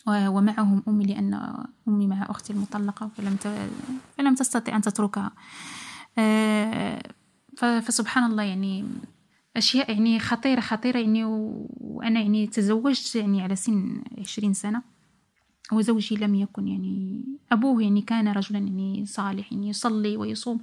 [0.08, 1.56] ومعهم أمي لأن
[1.88, 3.38] أمي مع أختي المطلقة فلم
[4.18, 5.32] فلم تستطع أن تتركها.
[6.18, 7.02] آه،
[7.58, 8.86] فسبحان الله يعني
[9.58, 14.82] أشياء يعني خطيرة خطيرة يعني وأنا يعني تزوجت يعني على سن عشرين سنة.
[15.72, 20.60] وزوجي لم يكن يعني أبوه يعني كان رجلا يعني صالح يعني يصلي ويصوم.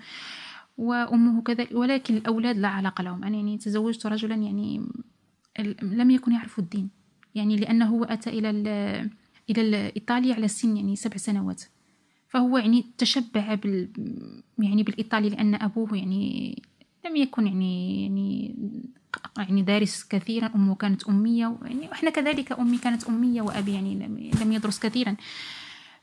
[0.79, 3.25] وأمه كذلك ولكن الأولاد لا علاقة لهم.
[3.25, 4.89] أنا يعني تزوجت رجلا يعني
[5.83, 6.91] لم يكن يعرف الدين.
[7.35, 8.51] يعني لأنه أتى إلى
[9.51, 11.63] إلى إيطاليا على سن يعني سبع سنوات.
[12.29, 13.89] فهو يعني تشبع بال
[14.59, 16.63] يعني بالإيطالي لأن أبوه يعني
[17.07, 18.57] لم يكن يعني يعني
[19.39, 20.47] يعني دارس كثيرا.
[20.55, 23.95] أمه كانت أمية يعني وإحنا كذلك أمي كانت أمية وأبي يعني
[24.43, 25.17] لم يدرس كثيرا.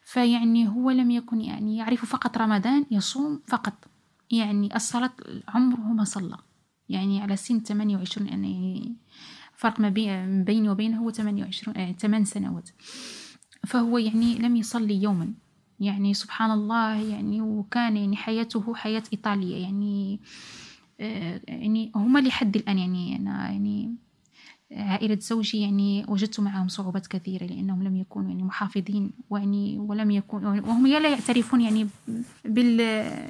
[0.05, 3.92] فيعني هو لم يكن يعني يعرف فقط رمضان يصوم فقط.
[4.37, 5.11] يعني الصلاة
[5.47, 6.37] عمره ما صلى.
[6.89, 8.95] يعني على سن 28 يعني
[9.55, 9.89] فرق ما
[10.43, 12.69] بيني وبينه هو 28 8 سنوات.
[13.67, 15.33] فهو يعني لم يصلي يوما.
[15.79, 20.19] يعني سبحان الله يعني وكان يعني حياته حياة إيطالية يعني
[20.99, 23.95] آه، يعني هما لحد الآن يعني أنا يعني
[24.75, 30.45] عائلة زوجي يعني وجدت معهم صعوبات كثيرة لأنهم لم يكونوا يعني محافظين ويعني ولم يكون
[30.45, 31.87] وهم لا يعترفون يعني
[32.45, 32.79] بال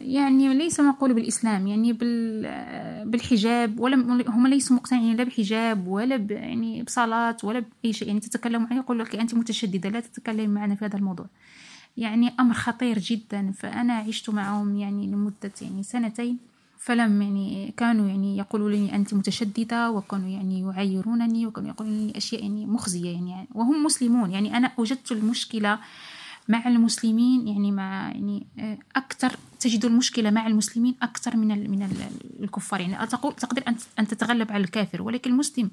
[0.01, 2.43] يعني ليس نقول بالإسلام يعني بال
[3.09, 8.07] بالحجاب ولم هم ليسوا مقتنعين لا بحجاب ولا ب يعني بصلاة ولا بأي شيء.
[8.07, 11.25] يعني تتكلم معي يقول لك أنت متشددة لا تتكلم معنا في هذا الموضوع.
[11.97, 13.51] يعني أمر خطير جدا.
[13.51, 16.37] فأنا عشت معهم يعني لمدة يعني سنتين.
[16.83, 22.41] فلم يعني كانوا يعني يقولوا لي أنت متشددة وكانوا يعني يعيرونني وكانوا يقولون لي أشياء
[22.41, 25.79] يعني مخزية يعني وهم مسلمون يعني أنا وجدت المشكلة
[26.47, 31.89] مع المسلمين يعني مع يعني آه، أكثر تجد المشكلة مع المسلمين أكثر من من
[32.39, 32.81] الكفار.
[32.81, 33.63] يعني تقدر
[33.99, 35.71] أن تتغلب على الكافر ولكن المسلم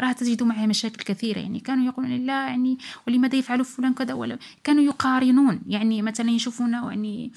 [0.00, 1.38] راه تجد معه مشاكل كثيرة.
[1.38, 5.60] يعني كانوا يقولون لا يعني ولماذا يفعل فلان كذا ولا كانوا يقارنون.
[5.68, 7.32] يعني مثلا يشوفون يعني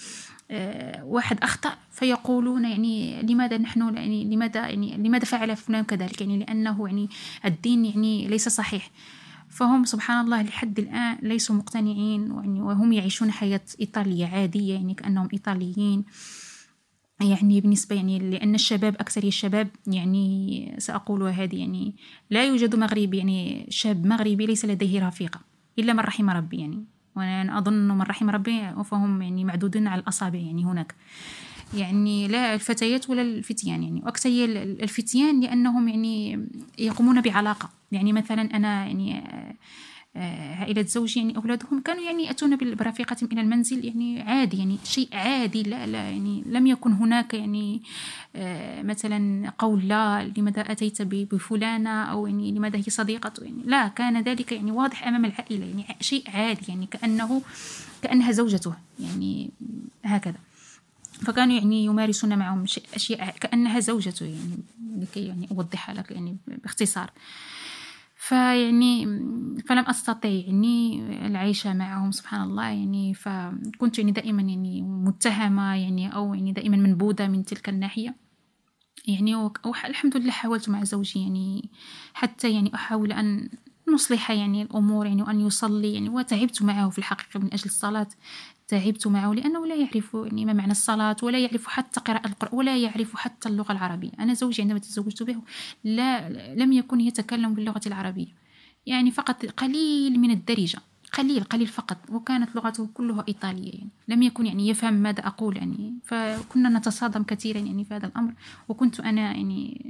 [0.51, 6.37] آه، واحد أخطأ فيقولون يعني لماذا نحن يعني لماذا يعني لماذا فعل فلان كذلك؟ يعني
[6.37, 7.09] لأنه يعني
[7.45, 8.89] الدين يعني ليس صحيح.
[9.51, 15.29] فهم سبحان الله لحد الآن ليسوا مقتنعين يعني وهم يعيشون حياة إيطالية عادية يعني كأنهم
[15.33, 16.03] إيطاليين.
[17.21, 21.95] يعني بالنسبة يعني لأن الشباب أكثر الشباب يعني سأقول هذه يعني
[22.29, 25.39] لا يوجد مغربي يعني شاب مغربي ليس لديه رفيقة
[25.79, 26.85] إلا من رحم ربي يعني.
[27.15, 30.95] وأنا أظن من رحم ربي فهم يعني معدودون على الأصابع يعني هناك.
[31.77, 34.01] يعني لا الفتيات ولا الفتيان يعني.
[34.05, 36.47] وأكثر الفتيان لأنهم يعني
[36.79, 37.69] يقومون بعلاقة.
[37.91, 39.23] يعني مثلا أنا يعني
[40.15, 45.09] آه، عائلة زوجي يعني أولادهم كانوا يعني يأتون برفيقة إلى المنزل يعني عادي يعني شيء
[45.13, 47.81] عادي لا لا يعني لم يكن هناك يعني
[48.35, 54.21] آه، مثلا قول لا لماذا أتيت بفلانة؟ أو يعني لماذا هي صديقة؟ يعني لا كان
[54.21, 57.41] ذلك يعني واضح أمام العائلة يعني شيء عادي يعني كأنه
[58.01, 59.49] كأنها زوجته يعني
[60.03, 60.50] هكذا.
[61.21, 62.63] فكانوا يعني يمارسون معهم
[62.95, 64.57] أشياء كأنها زوجته يعني
[64.97, 67.11] لكي يعني أوضحها لك يعني باختصار.
[68.15, 69.05] فيعني
[69.67, 72.63] فلم أستطع يعني العيش معهم سبحان الله.
[72.63, 78.15] يعني فكنت يعني دائما يعني متهمة يعني أو يعني دائما منبوذة من تلك الناحية.
[79.07, 79.49] يعني
[79.85, 81.69] الحمد لله حاولت مع زوجي يعني
[82.13, 83.49] حتى يعني أحاول أن
[83.87, 88.07] نصلح يعني الأمور يعني وأن يصلي يعني وتعبت معه في الحقيقة من أجل الصلاة.
[88.71, 92.77] تعبت معه لأنه لا يعرف يعني ما معنى الصلاة ولا يعرف حتى قراءة القرآن ولا
[92.77, 94.11] يعرف حتى اللغة العربية.
[94.19, 95.37] أنا زوجي عندما تزوجت به
[95.83, 98.27] لا لم يكن يتكلم باللغة العربية.
[98.85, 100.79] يعني فقط قليل من الدرجة
[101.13, 101.97] قليل قليل فقط.
[102.09, 103.89] وكانت لغته كلها إيطالية يعني.
[104.07, 105.93] لم يكن يعني يفهم ماذا أقول يعني.
[106.03, 108.33] فكنا نتصادم كثيرا يعني في هذا الأمر.
[108.69, 109.85] وكنت أنا يعني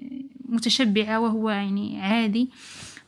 [0.50, 2.50] متشبعة وهو يعني عادي.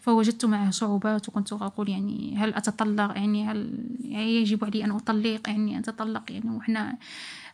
[0.04, 5.50] فوجدت معه صعوبات وكنت أقول يعني هل أتطلق؟ يعني هل يعني يجب علي أن أطلق؟
[5.50, 6.98] يعني أتطلق يعني وإحنا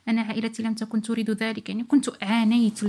[0.08, 1.70] أنا عائلتي لم تكن تريد ذلك.
[1.70, 2.80] يعني كنت عانيت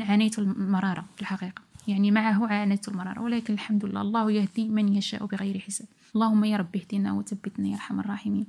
[0.00, 1.62] عانيت المرارة في الحقيقة.
[1.88, 3.20] يعني معه عانيت المرارة.
[3.22, 5.88] ولكن الحمد لله الله يهدي من يشاء بغير حساب.
[6.14, 8.46] اللهم يا رب اهدنا وثبتنا يا أرحم الراحمين.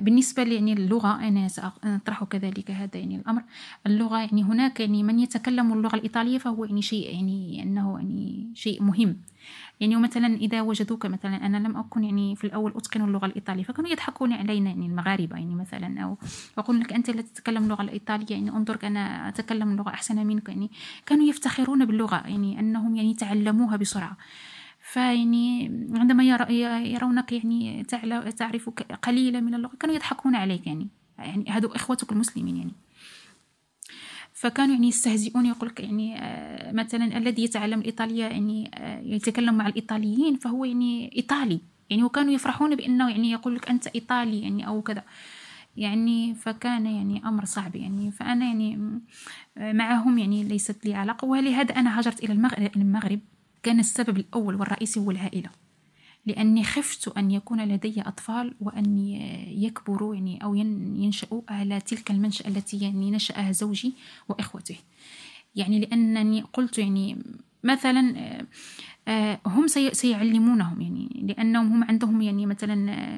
[0.00, 3.42] بالنسبة يعني اللغة أنا سأطرح كذلك هذا يعني الأمر.
[3.86, 8.82] اللغة يعني هناك يعني من يتكلم اللغة الإيطالية فهو يعني شيء يعني أنه يعني شيء
[8.82, 9.16] مهم.
[9.80, 13.90] يعني مثلا إذا وجدوك مثلا أنا لم أكن يعني في الأول أتقن اللغة الإيطالية فكانوا
[13.90, 16.16] يضحكون علينا يعني المغاربة يعني مثلا أو
[16.58, 20.70] يقول لك أنت لا تتكلم اللغة الإيطالية يعني انظرك أنا أتكلم اللغة أحسن منك يعني.
[21.06, 24.16] كانوا يفتخرون باللغة يعني أنهم يعني تعلموها بسرعة.
[24.94, 26.24] فيعني عندما
[26.84, 27.82] يرونك يعني
[28.36, 28.70] تعرف
[29.02, 30.88] قليلا من اللغة كانوا يضحكون عليك يعني.
[31.18, 32.72] يعني هذو إخوتك المسلمين يعني.
[34.32, 39.68] فكانوا يعني يستهزئون يقول لك يعني آه، مثلا الذي يتعلم الإيطالية يعني آه، يتكلم مع
[39.68, 41.60] الإيطاليين فهو يعني إيطالي.
[41.90, 45.02] يعني وكانوا يفرحون بأنه يعني يقول لك أنت إيطالي يعني أو كذا.
[45.76, 48.10] يعني فكان يعني أمر صعب يعني.
[48.10, 49.00] فأنا يعني
[49.56, 52.32] معهم يعني ليست لي علاقة ولهذا أنا هاجرت إلى
[52.76, 53.20] المغرب.
[53.64, 55.50] كان السبب الأول والرئيسي هو العائلة.
[56.26, 58.98] لأني خفت أن يكون لدي أطفال وأن
[59.48, 63.94] يكبروا يعني أو ينشأوا على تلك المنشأة التي يعني نشأها زوجي
[64.28, 64.76] وإخوته.
[65.56, 67.16] يعني لأنني قلت يعني
[67.64, 68.14] مثلا
[69.08, 72.74] آه، هم سيعلمونهم يعني لأنهم هم عندهم يعني مثلا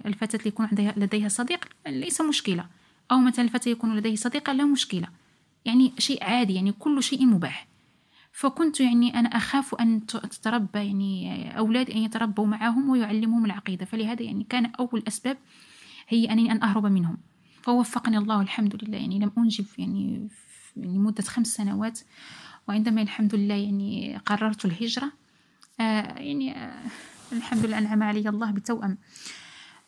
[0.06, 2.66] الفتاة يكون عندها لديها صديق ليس مشكلة.
[3.12, 5.08] أو مثلا الفتى يكون لديه صديقة لا مشكلة.
[5.64, 7.66] يعني شيء عادي يعني كل شيء مباح.
[8.36, 13.84] فكنت يعني أنا أخاف أن تتربى يعني أولادي أن يتربوا معهم ويعلمهم العقيدة.
[13.84, 15.36] فلهذا يعني كان أول أسباب
[16.08, 17.18] هي أني أن أهرب منهم.
[17.62, 18.98] فوفقني الله الحمد لله.
[18.98, 20.28] يعني لم أنجب يعني
[20.76, 22.00] لمدة خمس سنوات
[22.68, 25.12] وعندما الحمد لله يعني قررت الهجرة
[25.80, 26.82] آه يعني آه
[27.32, 28.98] الحمد لله أنعم علي الله بتوأم.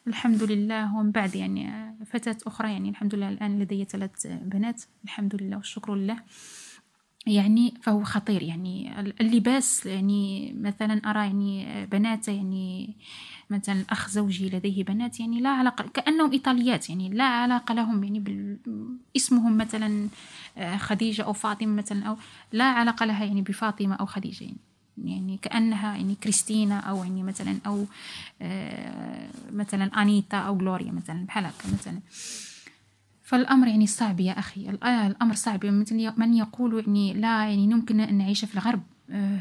[0.07, 0.97] الحمد لله.
[0.97, 4.83] ومن بعد يعني آه، فتاة أخرى يعني الحمد لله الآن لدي ثلاث بنات.
[5.05, 6.23] الحمد لله والشكر لله.
[7.27, 12.95] يعني فهو خطير يعني اللباس يعني مثلا أرى يعني بنات يعني
[13.51, 18.21] مثلا أخ زوجي لديه بنات يعني لا علاقة كأنهم إيطاليات يعني لا علاقة لهم يعني
[18.21, 18.59] بال...
[19.17, 20.09] اسمهم مثلا
[20.59, 22.17] آه، خديجة أو فاطمة مثلا أو
[22.53, 24.57] لا علاقة لها يعني بفاطمة أو خديجة يعني
[25.05, 27.85] يعني كأنها يعني كريستينا أو يعني مثلا أو
[28.43, 32.01] آه، مثلا أنيتا أو غلوريا مثلا بحال هكا مثلا.
[33.29, 34.71] فالأمر يعني صعب يا أخي.
[34.71, 35.67] الأمر صعب.
[35.67, 38.83] مثل من يقول يعني لا يعني يمكن أن نعيش في الغرب.
[39.11, 39.39] آه،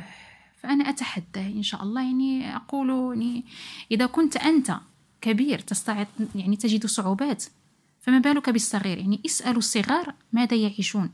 [0.62, 2.02] فأنا أتحدى إن شاء الله.
[2.02, 3.45] يعني أقول يعني
[3.91, 4.78] إذا كنت أنت
[5.21, 7.43] كبير تستطيع يعني تجد صعوبات
[8.02, 11.10] فما بالك بالصغير؟ يعني اسألوا الصغار ماذا يعيشون.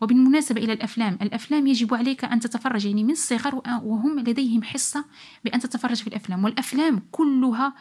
[0.00, 2.86] وبالمناسبة إلى الأفلام الأفلام يجب عليك أن تتفرج.
[2.86, 5.04] يعني من الصغر وهم لديهم حصة
[5.44, 6.44] بأن تتفرج في الأفلام.
[6.44, 7.74] والأفلام كلها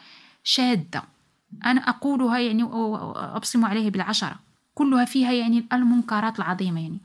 [0.43, 1.14] شادة.
[1.65, 4.39] أنا أقولها يعني وأبصم عليه بالعشرة.
[4.73, 6.99] كلها فيها يعني المنكرات العظيمة يعني.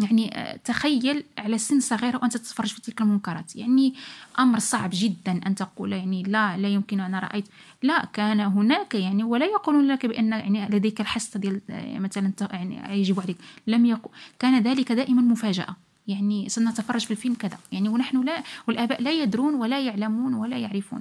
[0.00, 3.56] يعني آه، تخيل على سن صغير وأنت تتفرج في تلك المنكرات.
[3.56, 3.94] يعني
[4.38, 7.48] أمر صعب جدا أن تقول يعني لا لا يمكن أنا رأيت.
[7.82, 13.00] لا كان هناك يعني ولا يقولون لك بأن يعني لديك الحصة ديال آه، مثلا يعني
[13.00, 13.36] يجب عليك.
[13.66, 15.76] لم يقل كان ذلك دائما مفاجأة.
[16.06, 17.58] يعني سنتفرج في الفيلم كذا.
[17.72, 21.00] يعني ونحن لا والآباء لا يدرون ولا يعلمون ولا يعرفون.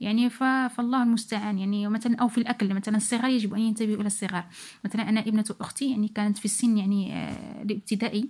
[0.00, 1.58] يعني فالله المستعان.
[1.58, 4.46] يعني مثلا أو في الأكل مثلا الصغار يجب أن ينتبهوا إلى الصغار.
[4.84, 8.28] مثلا أنا ابنة أختي يعني كانت في السن يعني آه، الابتدائي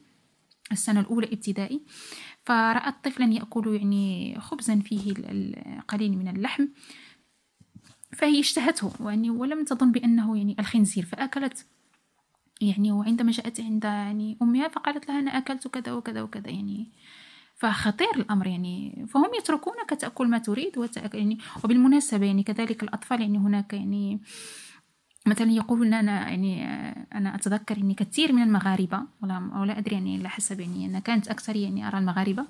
[0.73, 1.81] السنة الأولى ابتدائي.
[2.45, 6.67] فرأت طفلا يأكل يعني خبزا فيه القليل من اللحم.
[8.13, 11.05] فهي اشتهته يعني ولم تظن بأنه يعني الخنزير.
[11.05, 11.67] فأكلت
[12.61, 16.93] يعني وعندما جاءت عند يعني أمها فقالت لها أنا أكلت كذا وكذا وكذا يعني.
[17.65, 23.39] فخطير الأمر يعني فهم يتركونك تأكل ما تريد وتأكل يعني وبالمناسبة يعني كذلك الأطفال يعني
[23.39, 24.21] هناك يعني
[25.27, 26.65] مثلا يقولون أنا يعني
[27.15, 31.29] أنا أتذكر يعني كثير من المغاربة ولا ولا أدري يعني على حسب يعني أنا كانت
[31.29, 32.45] أكثر يعني أرى المغاربة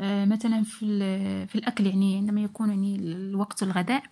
[0.00, 4.02] آه، مثلا في في الأكل يعني عندما يكون يعني الوقت الغداء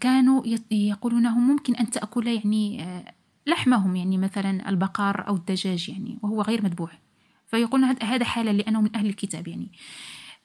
[0.00, 3.14] كانوا يقولون ممكن أن تأكل يعني آه،
[3.46, 7.09] لحمهم يعني مثلا البقر أو الدجاج يعني وهو غير مذبوح.
[7.50, 9.72] فيقولون هذا حالا لأنه من أهل الكتاب يعني.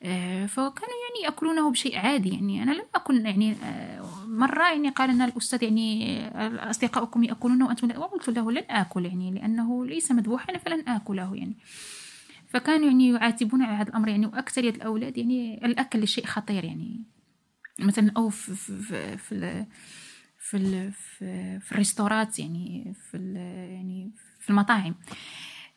[0.03, 2.63] آه، فكانوا يعني يأكلونه بشيء عادي يعني.
[2.63, 7.87] أنا لم أكن يعني آه، مرة يعني قال لنا الأستاذ يعني آه، اصدقائكم يأكلونه وأنتم
[7.87, 11.57] لا وقلت له لن آكل يعني لأنه ليس مذبوحا فلن آكله يعني.
[12.47, 17.03] فكانوا يعني يعاتبون على هذا الأمر يعني واكثريه الأولاد يعني الأكل شيء خطير يعني.
[17.79, 19.65] مثلا أو في في في, في
[20.37, 23.17] في, في, في الريستورات يعني في
[23.71, 24.95] يعني في المطاعم.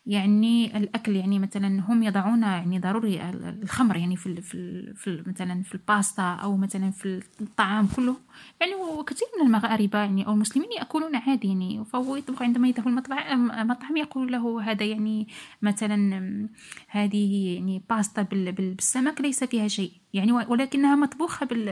[0.06, 3.30] يعني الأكل يعني مثلا هم يضعون يعني ضروري
[3.62, 8.16] الخمر يعني في في, في مثلا في الباستا أو مثلا في الطعام كله.
[8.60, 11.84] يعني وكثير من المغاربة يعني أو المسلمين يأكلون عادي يعني.
[11.84, 15.28] فهو يطبخ عندما يذهب المطعم مطعم يقول له هذا يعني
[15.62, 16.48] مثلا
[16.88, 19.92] هذه يعني باستا بالسمك ليس فيها شيء.
[20.14, 21.64] يعني ولكنها مطبوخة بال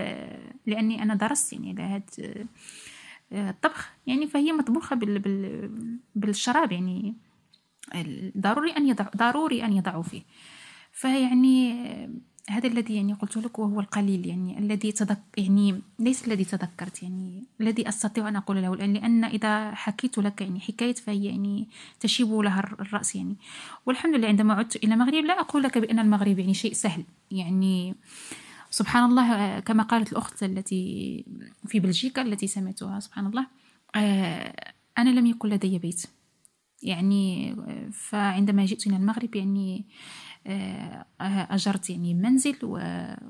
[0.66, 2.03] لأني أنا درست يعني هذا
[3.33, 5.18] الطبخ يعني فهي مطبوخة بال...
[5.18, 5.70] بال...
[6.14, 7.14] بالشراب يعني.
[8.39, 10.22] ضروري أن يضع ضروري أن يضعوا فيه.
[10.93, 11.72] فيعني
[12.51, 17.45] هذا الذي يعني قلت لك وهو القليل يعني الذي تذك يعني ليس الذي تذكرت يعني
[17.61, 21.68] الذي أستطيع أن أقول له الان لأن إذا حكيت لك يعني حكاية فهي يعني
[22.01, 23.37] تشيب لها الرأس يعني.
[23.87, 27.05] والحمد لله عندما عدت إلى المغرب لا أقول لك بأن المغرب يعني شيء سهل.
[27.30, 27.95] يعني
[28.70, 31.24] سبحان الله كما قالت الأخت التي
[31.66, 33.47] في بلجيكا التي سمعتها سبحان الله
[33.97, 36.03] آه، أنا لم يكن لدي بيت.
[36.83, 37.57] يعني
[37.93, 39.87] فعندما جئت إلى المغرب يعني
[40.47, 42.57] آه، أجرت يعني منزل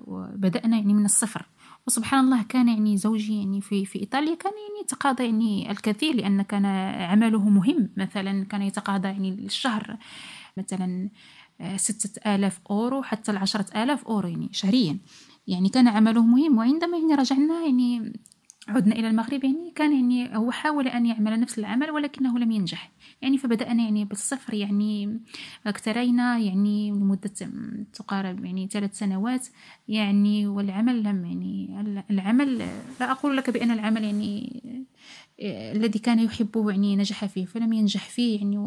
[0.07, 1.47] وبدأنا يعني من الصفر.
[1.87, 6.43] وسبحان الله كان يعني زوجي يعني في في إيطاليا كان يعني يتقاضى يعني الكثير لأن
[6.43, 6.67] كان
[7.11, 7.91] عمله مهم.
[7.97, 9.97] مثلا كان يتقاضى يعني الشهر
[10.57, 11.11] مثلا
[11.61, 14.99] آه، ستة آلاف أورو حتى العشرة آلاف أورو يعني شهريا.
[15.47, 16.59] يعني كان عمله مهم.
[16.59, 18.13] وعندما يعني رجعنا يعني
[18.69, 22.91] عدنا إلى المغرب يعني كان يعني هو حاول أن يعمل نفس العمل ولكنه لم ينجح.
[23.23, 25.21] يعني فبدأنا يعني بالصفر يعني
[25.67, 27.33] اقترينا يعني لمدة
[27.93, 29.47] تقارب يعني ثلاث سنوات
[29.89, 32.59] يعني والعمل لم يعني العمل
[33.01, 34.63] لا أقول لك بأن العمل يعني
[35.73, 38.59] الذي كان يحبه يعني نجح فيه فلم ينجح فيه يعني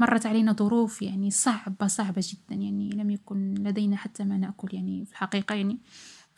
[0.00, 5.04] مرت علينا ظروف يعني صعبة صعبة جدا يعني لم يكن لدينا حتى ما نأكل يعني
[5.04, 5.78] في الحقيقة يعني.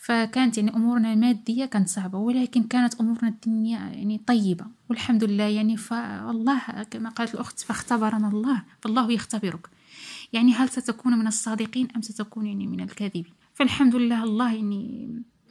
[0.02, 5.76] فكانت يعني أمورنا المادية كانت صعبة ولكن كانت أمورنا الدنيا يعني طيبة والحمد لله يعني
[5.76, 9.68] فالله كما قالت الأخت فاختبرنا الله فالله يختبرك.
[10.32, 13.24] يعني هل ستكون من الصادقين أم ستكون يعني من الكاذبين؟
[13.54, 15.08] فالحمد لله الله يعني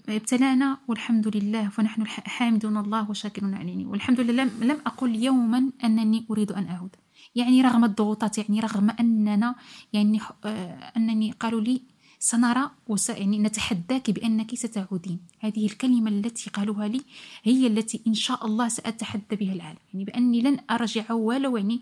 [0.10, 3.86] ابتلانا والحمد لله فنحن حامدون الله وشاكرون عليه.
[3.86, 6.96] والحمد لله لم أقل يوما أنني أريد أن أعود.
[7.36, 9.56] يعني رغم الضغوطات يعني رغم أننا
[9.94, 11.82] يعني آه، أنني قالوا لي
[12.24, 12.70] سنرى
[13.10, 17.02] يعني نتحداك بأنك ستعودين هذه الكلمة التي قالوها لي
[17.44, 19.78] هي التي إن شاء الله سأتحدى بها العالم.
[19.94, 21.82] يعني بأني لن أرجع ولو يعني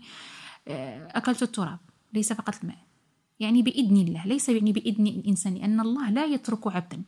[0.68, 1.78] آه، أكلت التراب
[2.12, 2.78] ليس فقط الماء.
[3.40, 7.02] يعني بإذن الله ليس يعني بإذن الإنسان لأن الله لا يترك عبدا.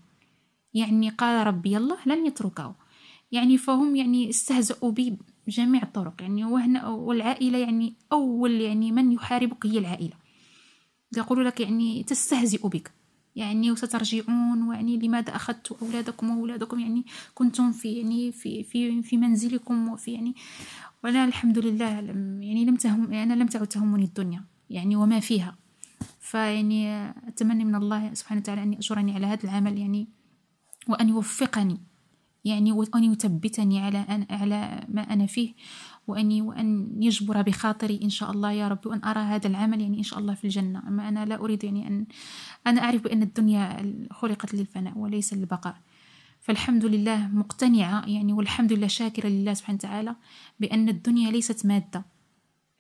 [0.75, 2.75] يعني قال ربي الله لن يتركه.
[3.33, 5.17] يعني فهم يعني استهزأوا بي
[5.47, 6.23] بجميع الطرق.
[6.23, 10.17] يعني وهنا والعائلة يعني أول يعني من يحاربك هي العائلة.
[11.17, 13.02] يقول لك يعني تستهزئ بك.
[13.37, 19.89] يعني وسترجعون ويعني لماذا أخذت أولادكم وأولادكم؟ يعني كنتم في يعني في في في منزلكم
[19.89, 20.35] وفي يعني
[21.05, 25.57] وأنا الحمد لله لم يعني لم تهم أنا لم تعد تهمني الدنيا يعني وما فيها.
[26.21, 30.09] فيعني أتمنى من الله سبحانه وتعالى أن يأجرني على هذا العمل يعني
[30.89, 31.81] وأن يوفقني
[32.45, 35.55] يعني وأن يثبتني على أن على ما أنا فيه.
[36.07, 40.03] وأني وأن يجبر بخاطري إن شاء الله يا رب وأن أرى هذا العمل يعني إن
[40.03, 40.83] شاء الله في الجنة.
[40.89, 42.07] أما أنا لا أريد يعني أن
[42.67, 45.77] أنا أعرف بأن الدنيا خلقت للفناء وليس للبقاء.
[46.41, 50.17] فالحمد لله مقتنعة يعني والحمد لله شاكرة لله سبحانه وتعالى
[50.61, 52.05] بأن الدنيا ليست مادة.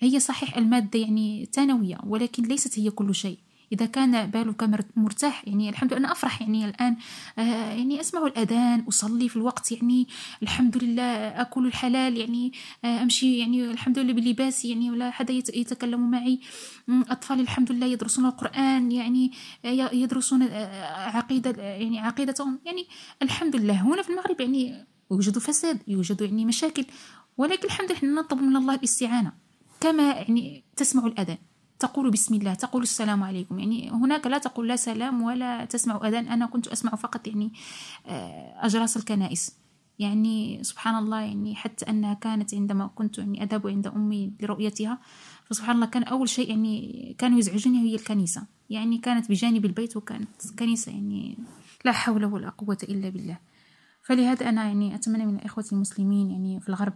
[0.00, 3.38] هي صحيح المادة يعني ثانوية ولكن ليست هي كل شيء.
[3.72, 6.96] إذا كان بالك مرتاح يعني الحمد لله أنا أفرح يعني الآن
[7.38, 10.08] آه يعني أسمع الأذان أصلي في الوقت يعني
[10.42, 12.52] الحمد لله أكل الحلال يعني
[12.84, 16.40] آه أمشي يعني الحمد لله بلباسي يعني ولا حدا يتكلم معي.
[16.88, 19.32] أطفال الحمد لله يدرسون القرآن يعني
[19.64, 20.42] آه، يدرسون
[21.16, 22.86] عقيدة يعني عقيدتهم يعني
[23.22, 23.82] الحمد لله.
[23.82, 26.84] هنا في المغرب يعني يوجد فساد يوجد يعني مشاكل
[27.36, 29.32] ولكن الحمد لله نطلب من الله الاستعانة.
[29.80, 31.38] كما يعني تسمع الأذان.
[31.78, 33.58] تقول بسم الله تقول السلام عليكم.
[33.58, 36.28] يعني هناك لا تقول لا سلام ولا تسمع أذان.
[36.28, 37.52] أنا كنت أسمع فقط يعني
[38.06, 39.56] آه، أجراس الكنائس.
[39.98, 44.98] يعني سبحان الله يعني حتى أنها كانت عندما كنت يعني أذهب عند أمي لرؤيتها
[45.44, 48.46] فسبحان الله كان أول شيء يعني كانوا يزعجوني هي الكنيسة.
[48.70, 51.38] يعني كانت بجانب البيت وكانت كنيسة يعني
[51.84, 53.38] لا حول ولا قوة إلا بالله.
[54.02, 56.94] فلهذا أنا يعني أتمنى من الإخوة المسلمين يعني في الغرب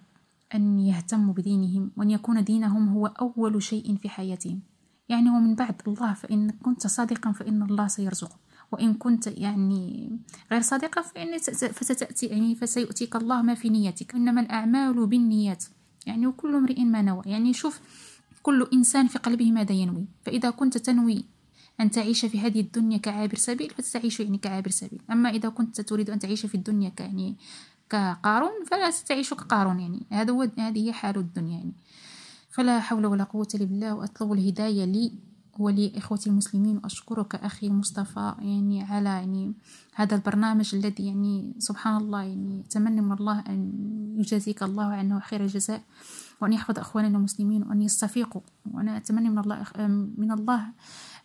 [0.55, 4.61] أن يهتموا بدينهم وأن يكون دينهم هو أول شيء في حياتهم.
[5.09, 8.39] يعني ومن بعد الله فإن كنت صادقا فإن الله سيرزقك.
[8.73, 10.19] وإن كنت يعني
[10.53, 11.39] غير صادقة فإن
[11.73, 14.15] فستأتي يعني فسيؤتيك الله ما في نيتك.
[14.15, 15.65] إنما الأعمال بالنيات.
[16.07, 17.23] يعني وكل امرئ ما نوى.
[17.27, 17.81] يعني شوف
[18.43, 20.07] كل إنسان في قلبه ماذا ينوي.
[20.23, 21.25] فإذا كنت تنوي
[21.81, 25.03] أن تعيش في هذه الدنيا كعابر سبيل فستعيش يعني كعابر سبيل.
[25.11, 27.37] أما إذا كنت تريد أن تعيش في الدنيا يعني
[27.91, 30.07] كقارون فلا ستعيش كقارون يعني.
[30.11, 31.73] هذا هو هذه هي حال الدنيا يعني.
[32.51, 35.13] فلا حول ولا قوة إلا بالله وأطلب الهداية لي
[35.59, 39.53] ولإخوتي المسلمين وأشكرك أخي مصطفى يعني على يعني
[39.95, 43.73] هذا البرنامج الذي يعني سبحان الله يعني أتمنى من الله أن
[44.19, 45.83] يجازيك الله عنه خير الجزاء
[46.41, 48.41] وأن يحفظ أخواننا المسلمين وأن يستفيقوا
[48.73, 49.65] وأنا أتمنى من الله
[50.17, 50.67] من الله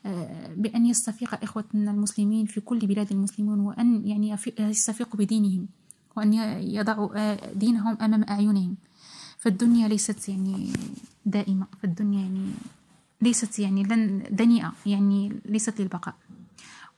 [0.05, 5.68] آه، بأن يستفيق إخوتنا المسلمين في كل بلاد المسلمين وأن يعني يستفيقوا بدينهم.
[6.16, 6.34] وأن
[6.64, 8.76] يضعوا آه، دينهم أمام أعينهم.
[9.38, 10.74] فالدنيا ليست يعني
[11.26, 11.68] دائمة.
[11.82, 12.51] فالدنيا يعني
[13.22, 14.74] ليست يعني لن دنيئة.
[14.86, 16.16] يعني ليست للبقاء.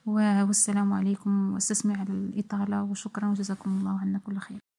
[0.05, 1.53] والسلام عليكم.
[1.53, 3.27] واستسمع الإطالة وشكرا.
[3.29, 4.72] وجزاكم الله عنا كل خير.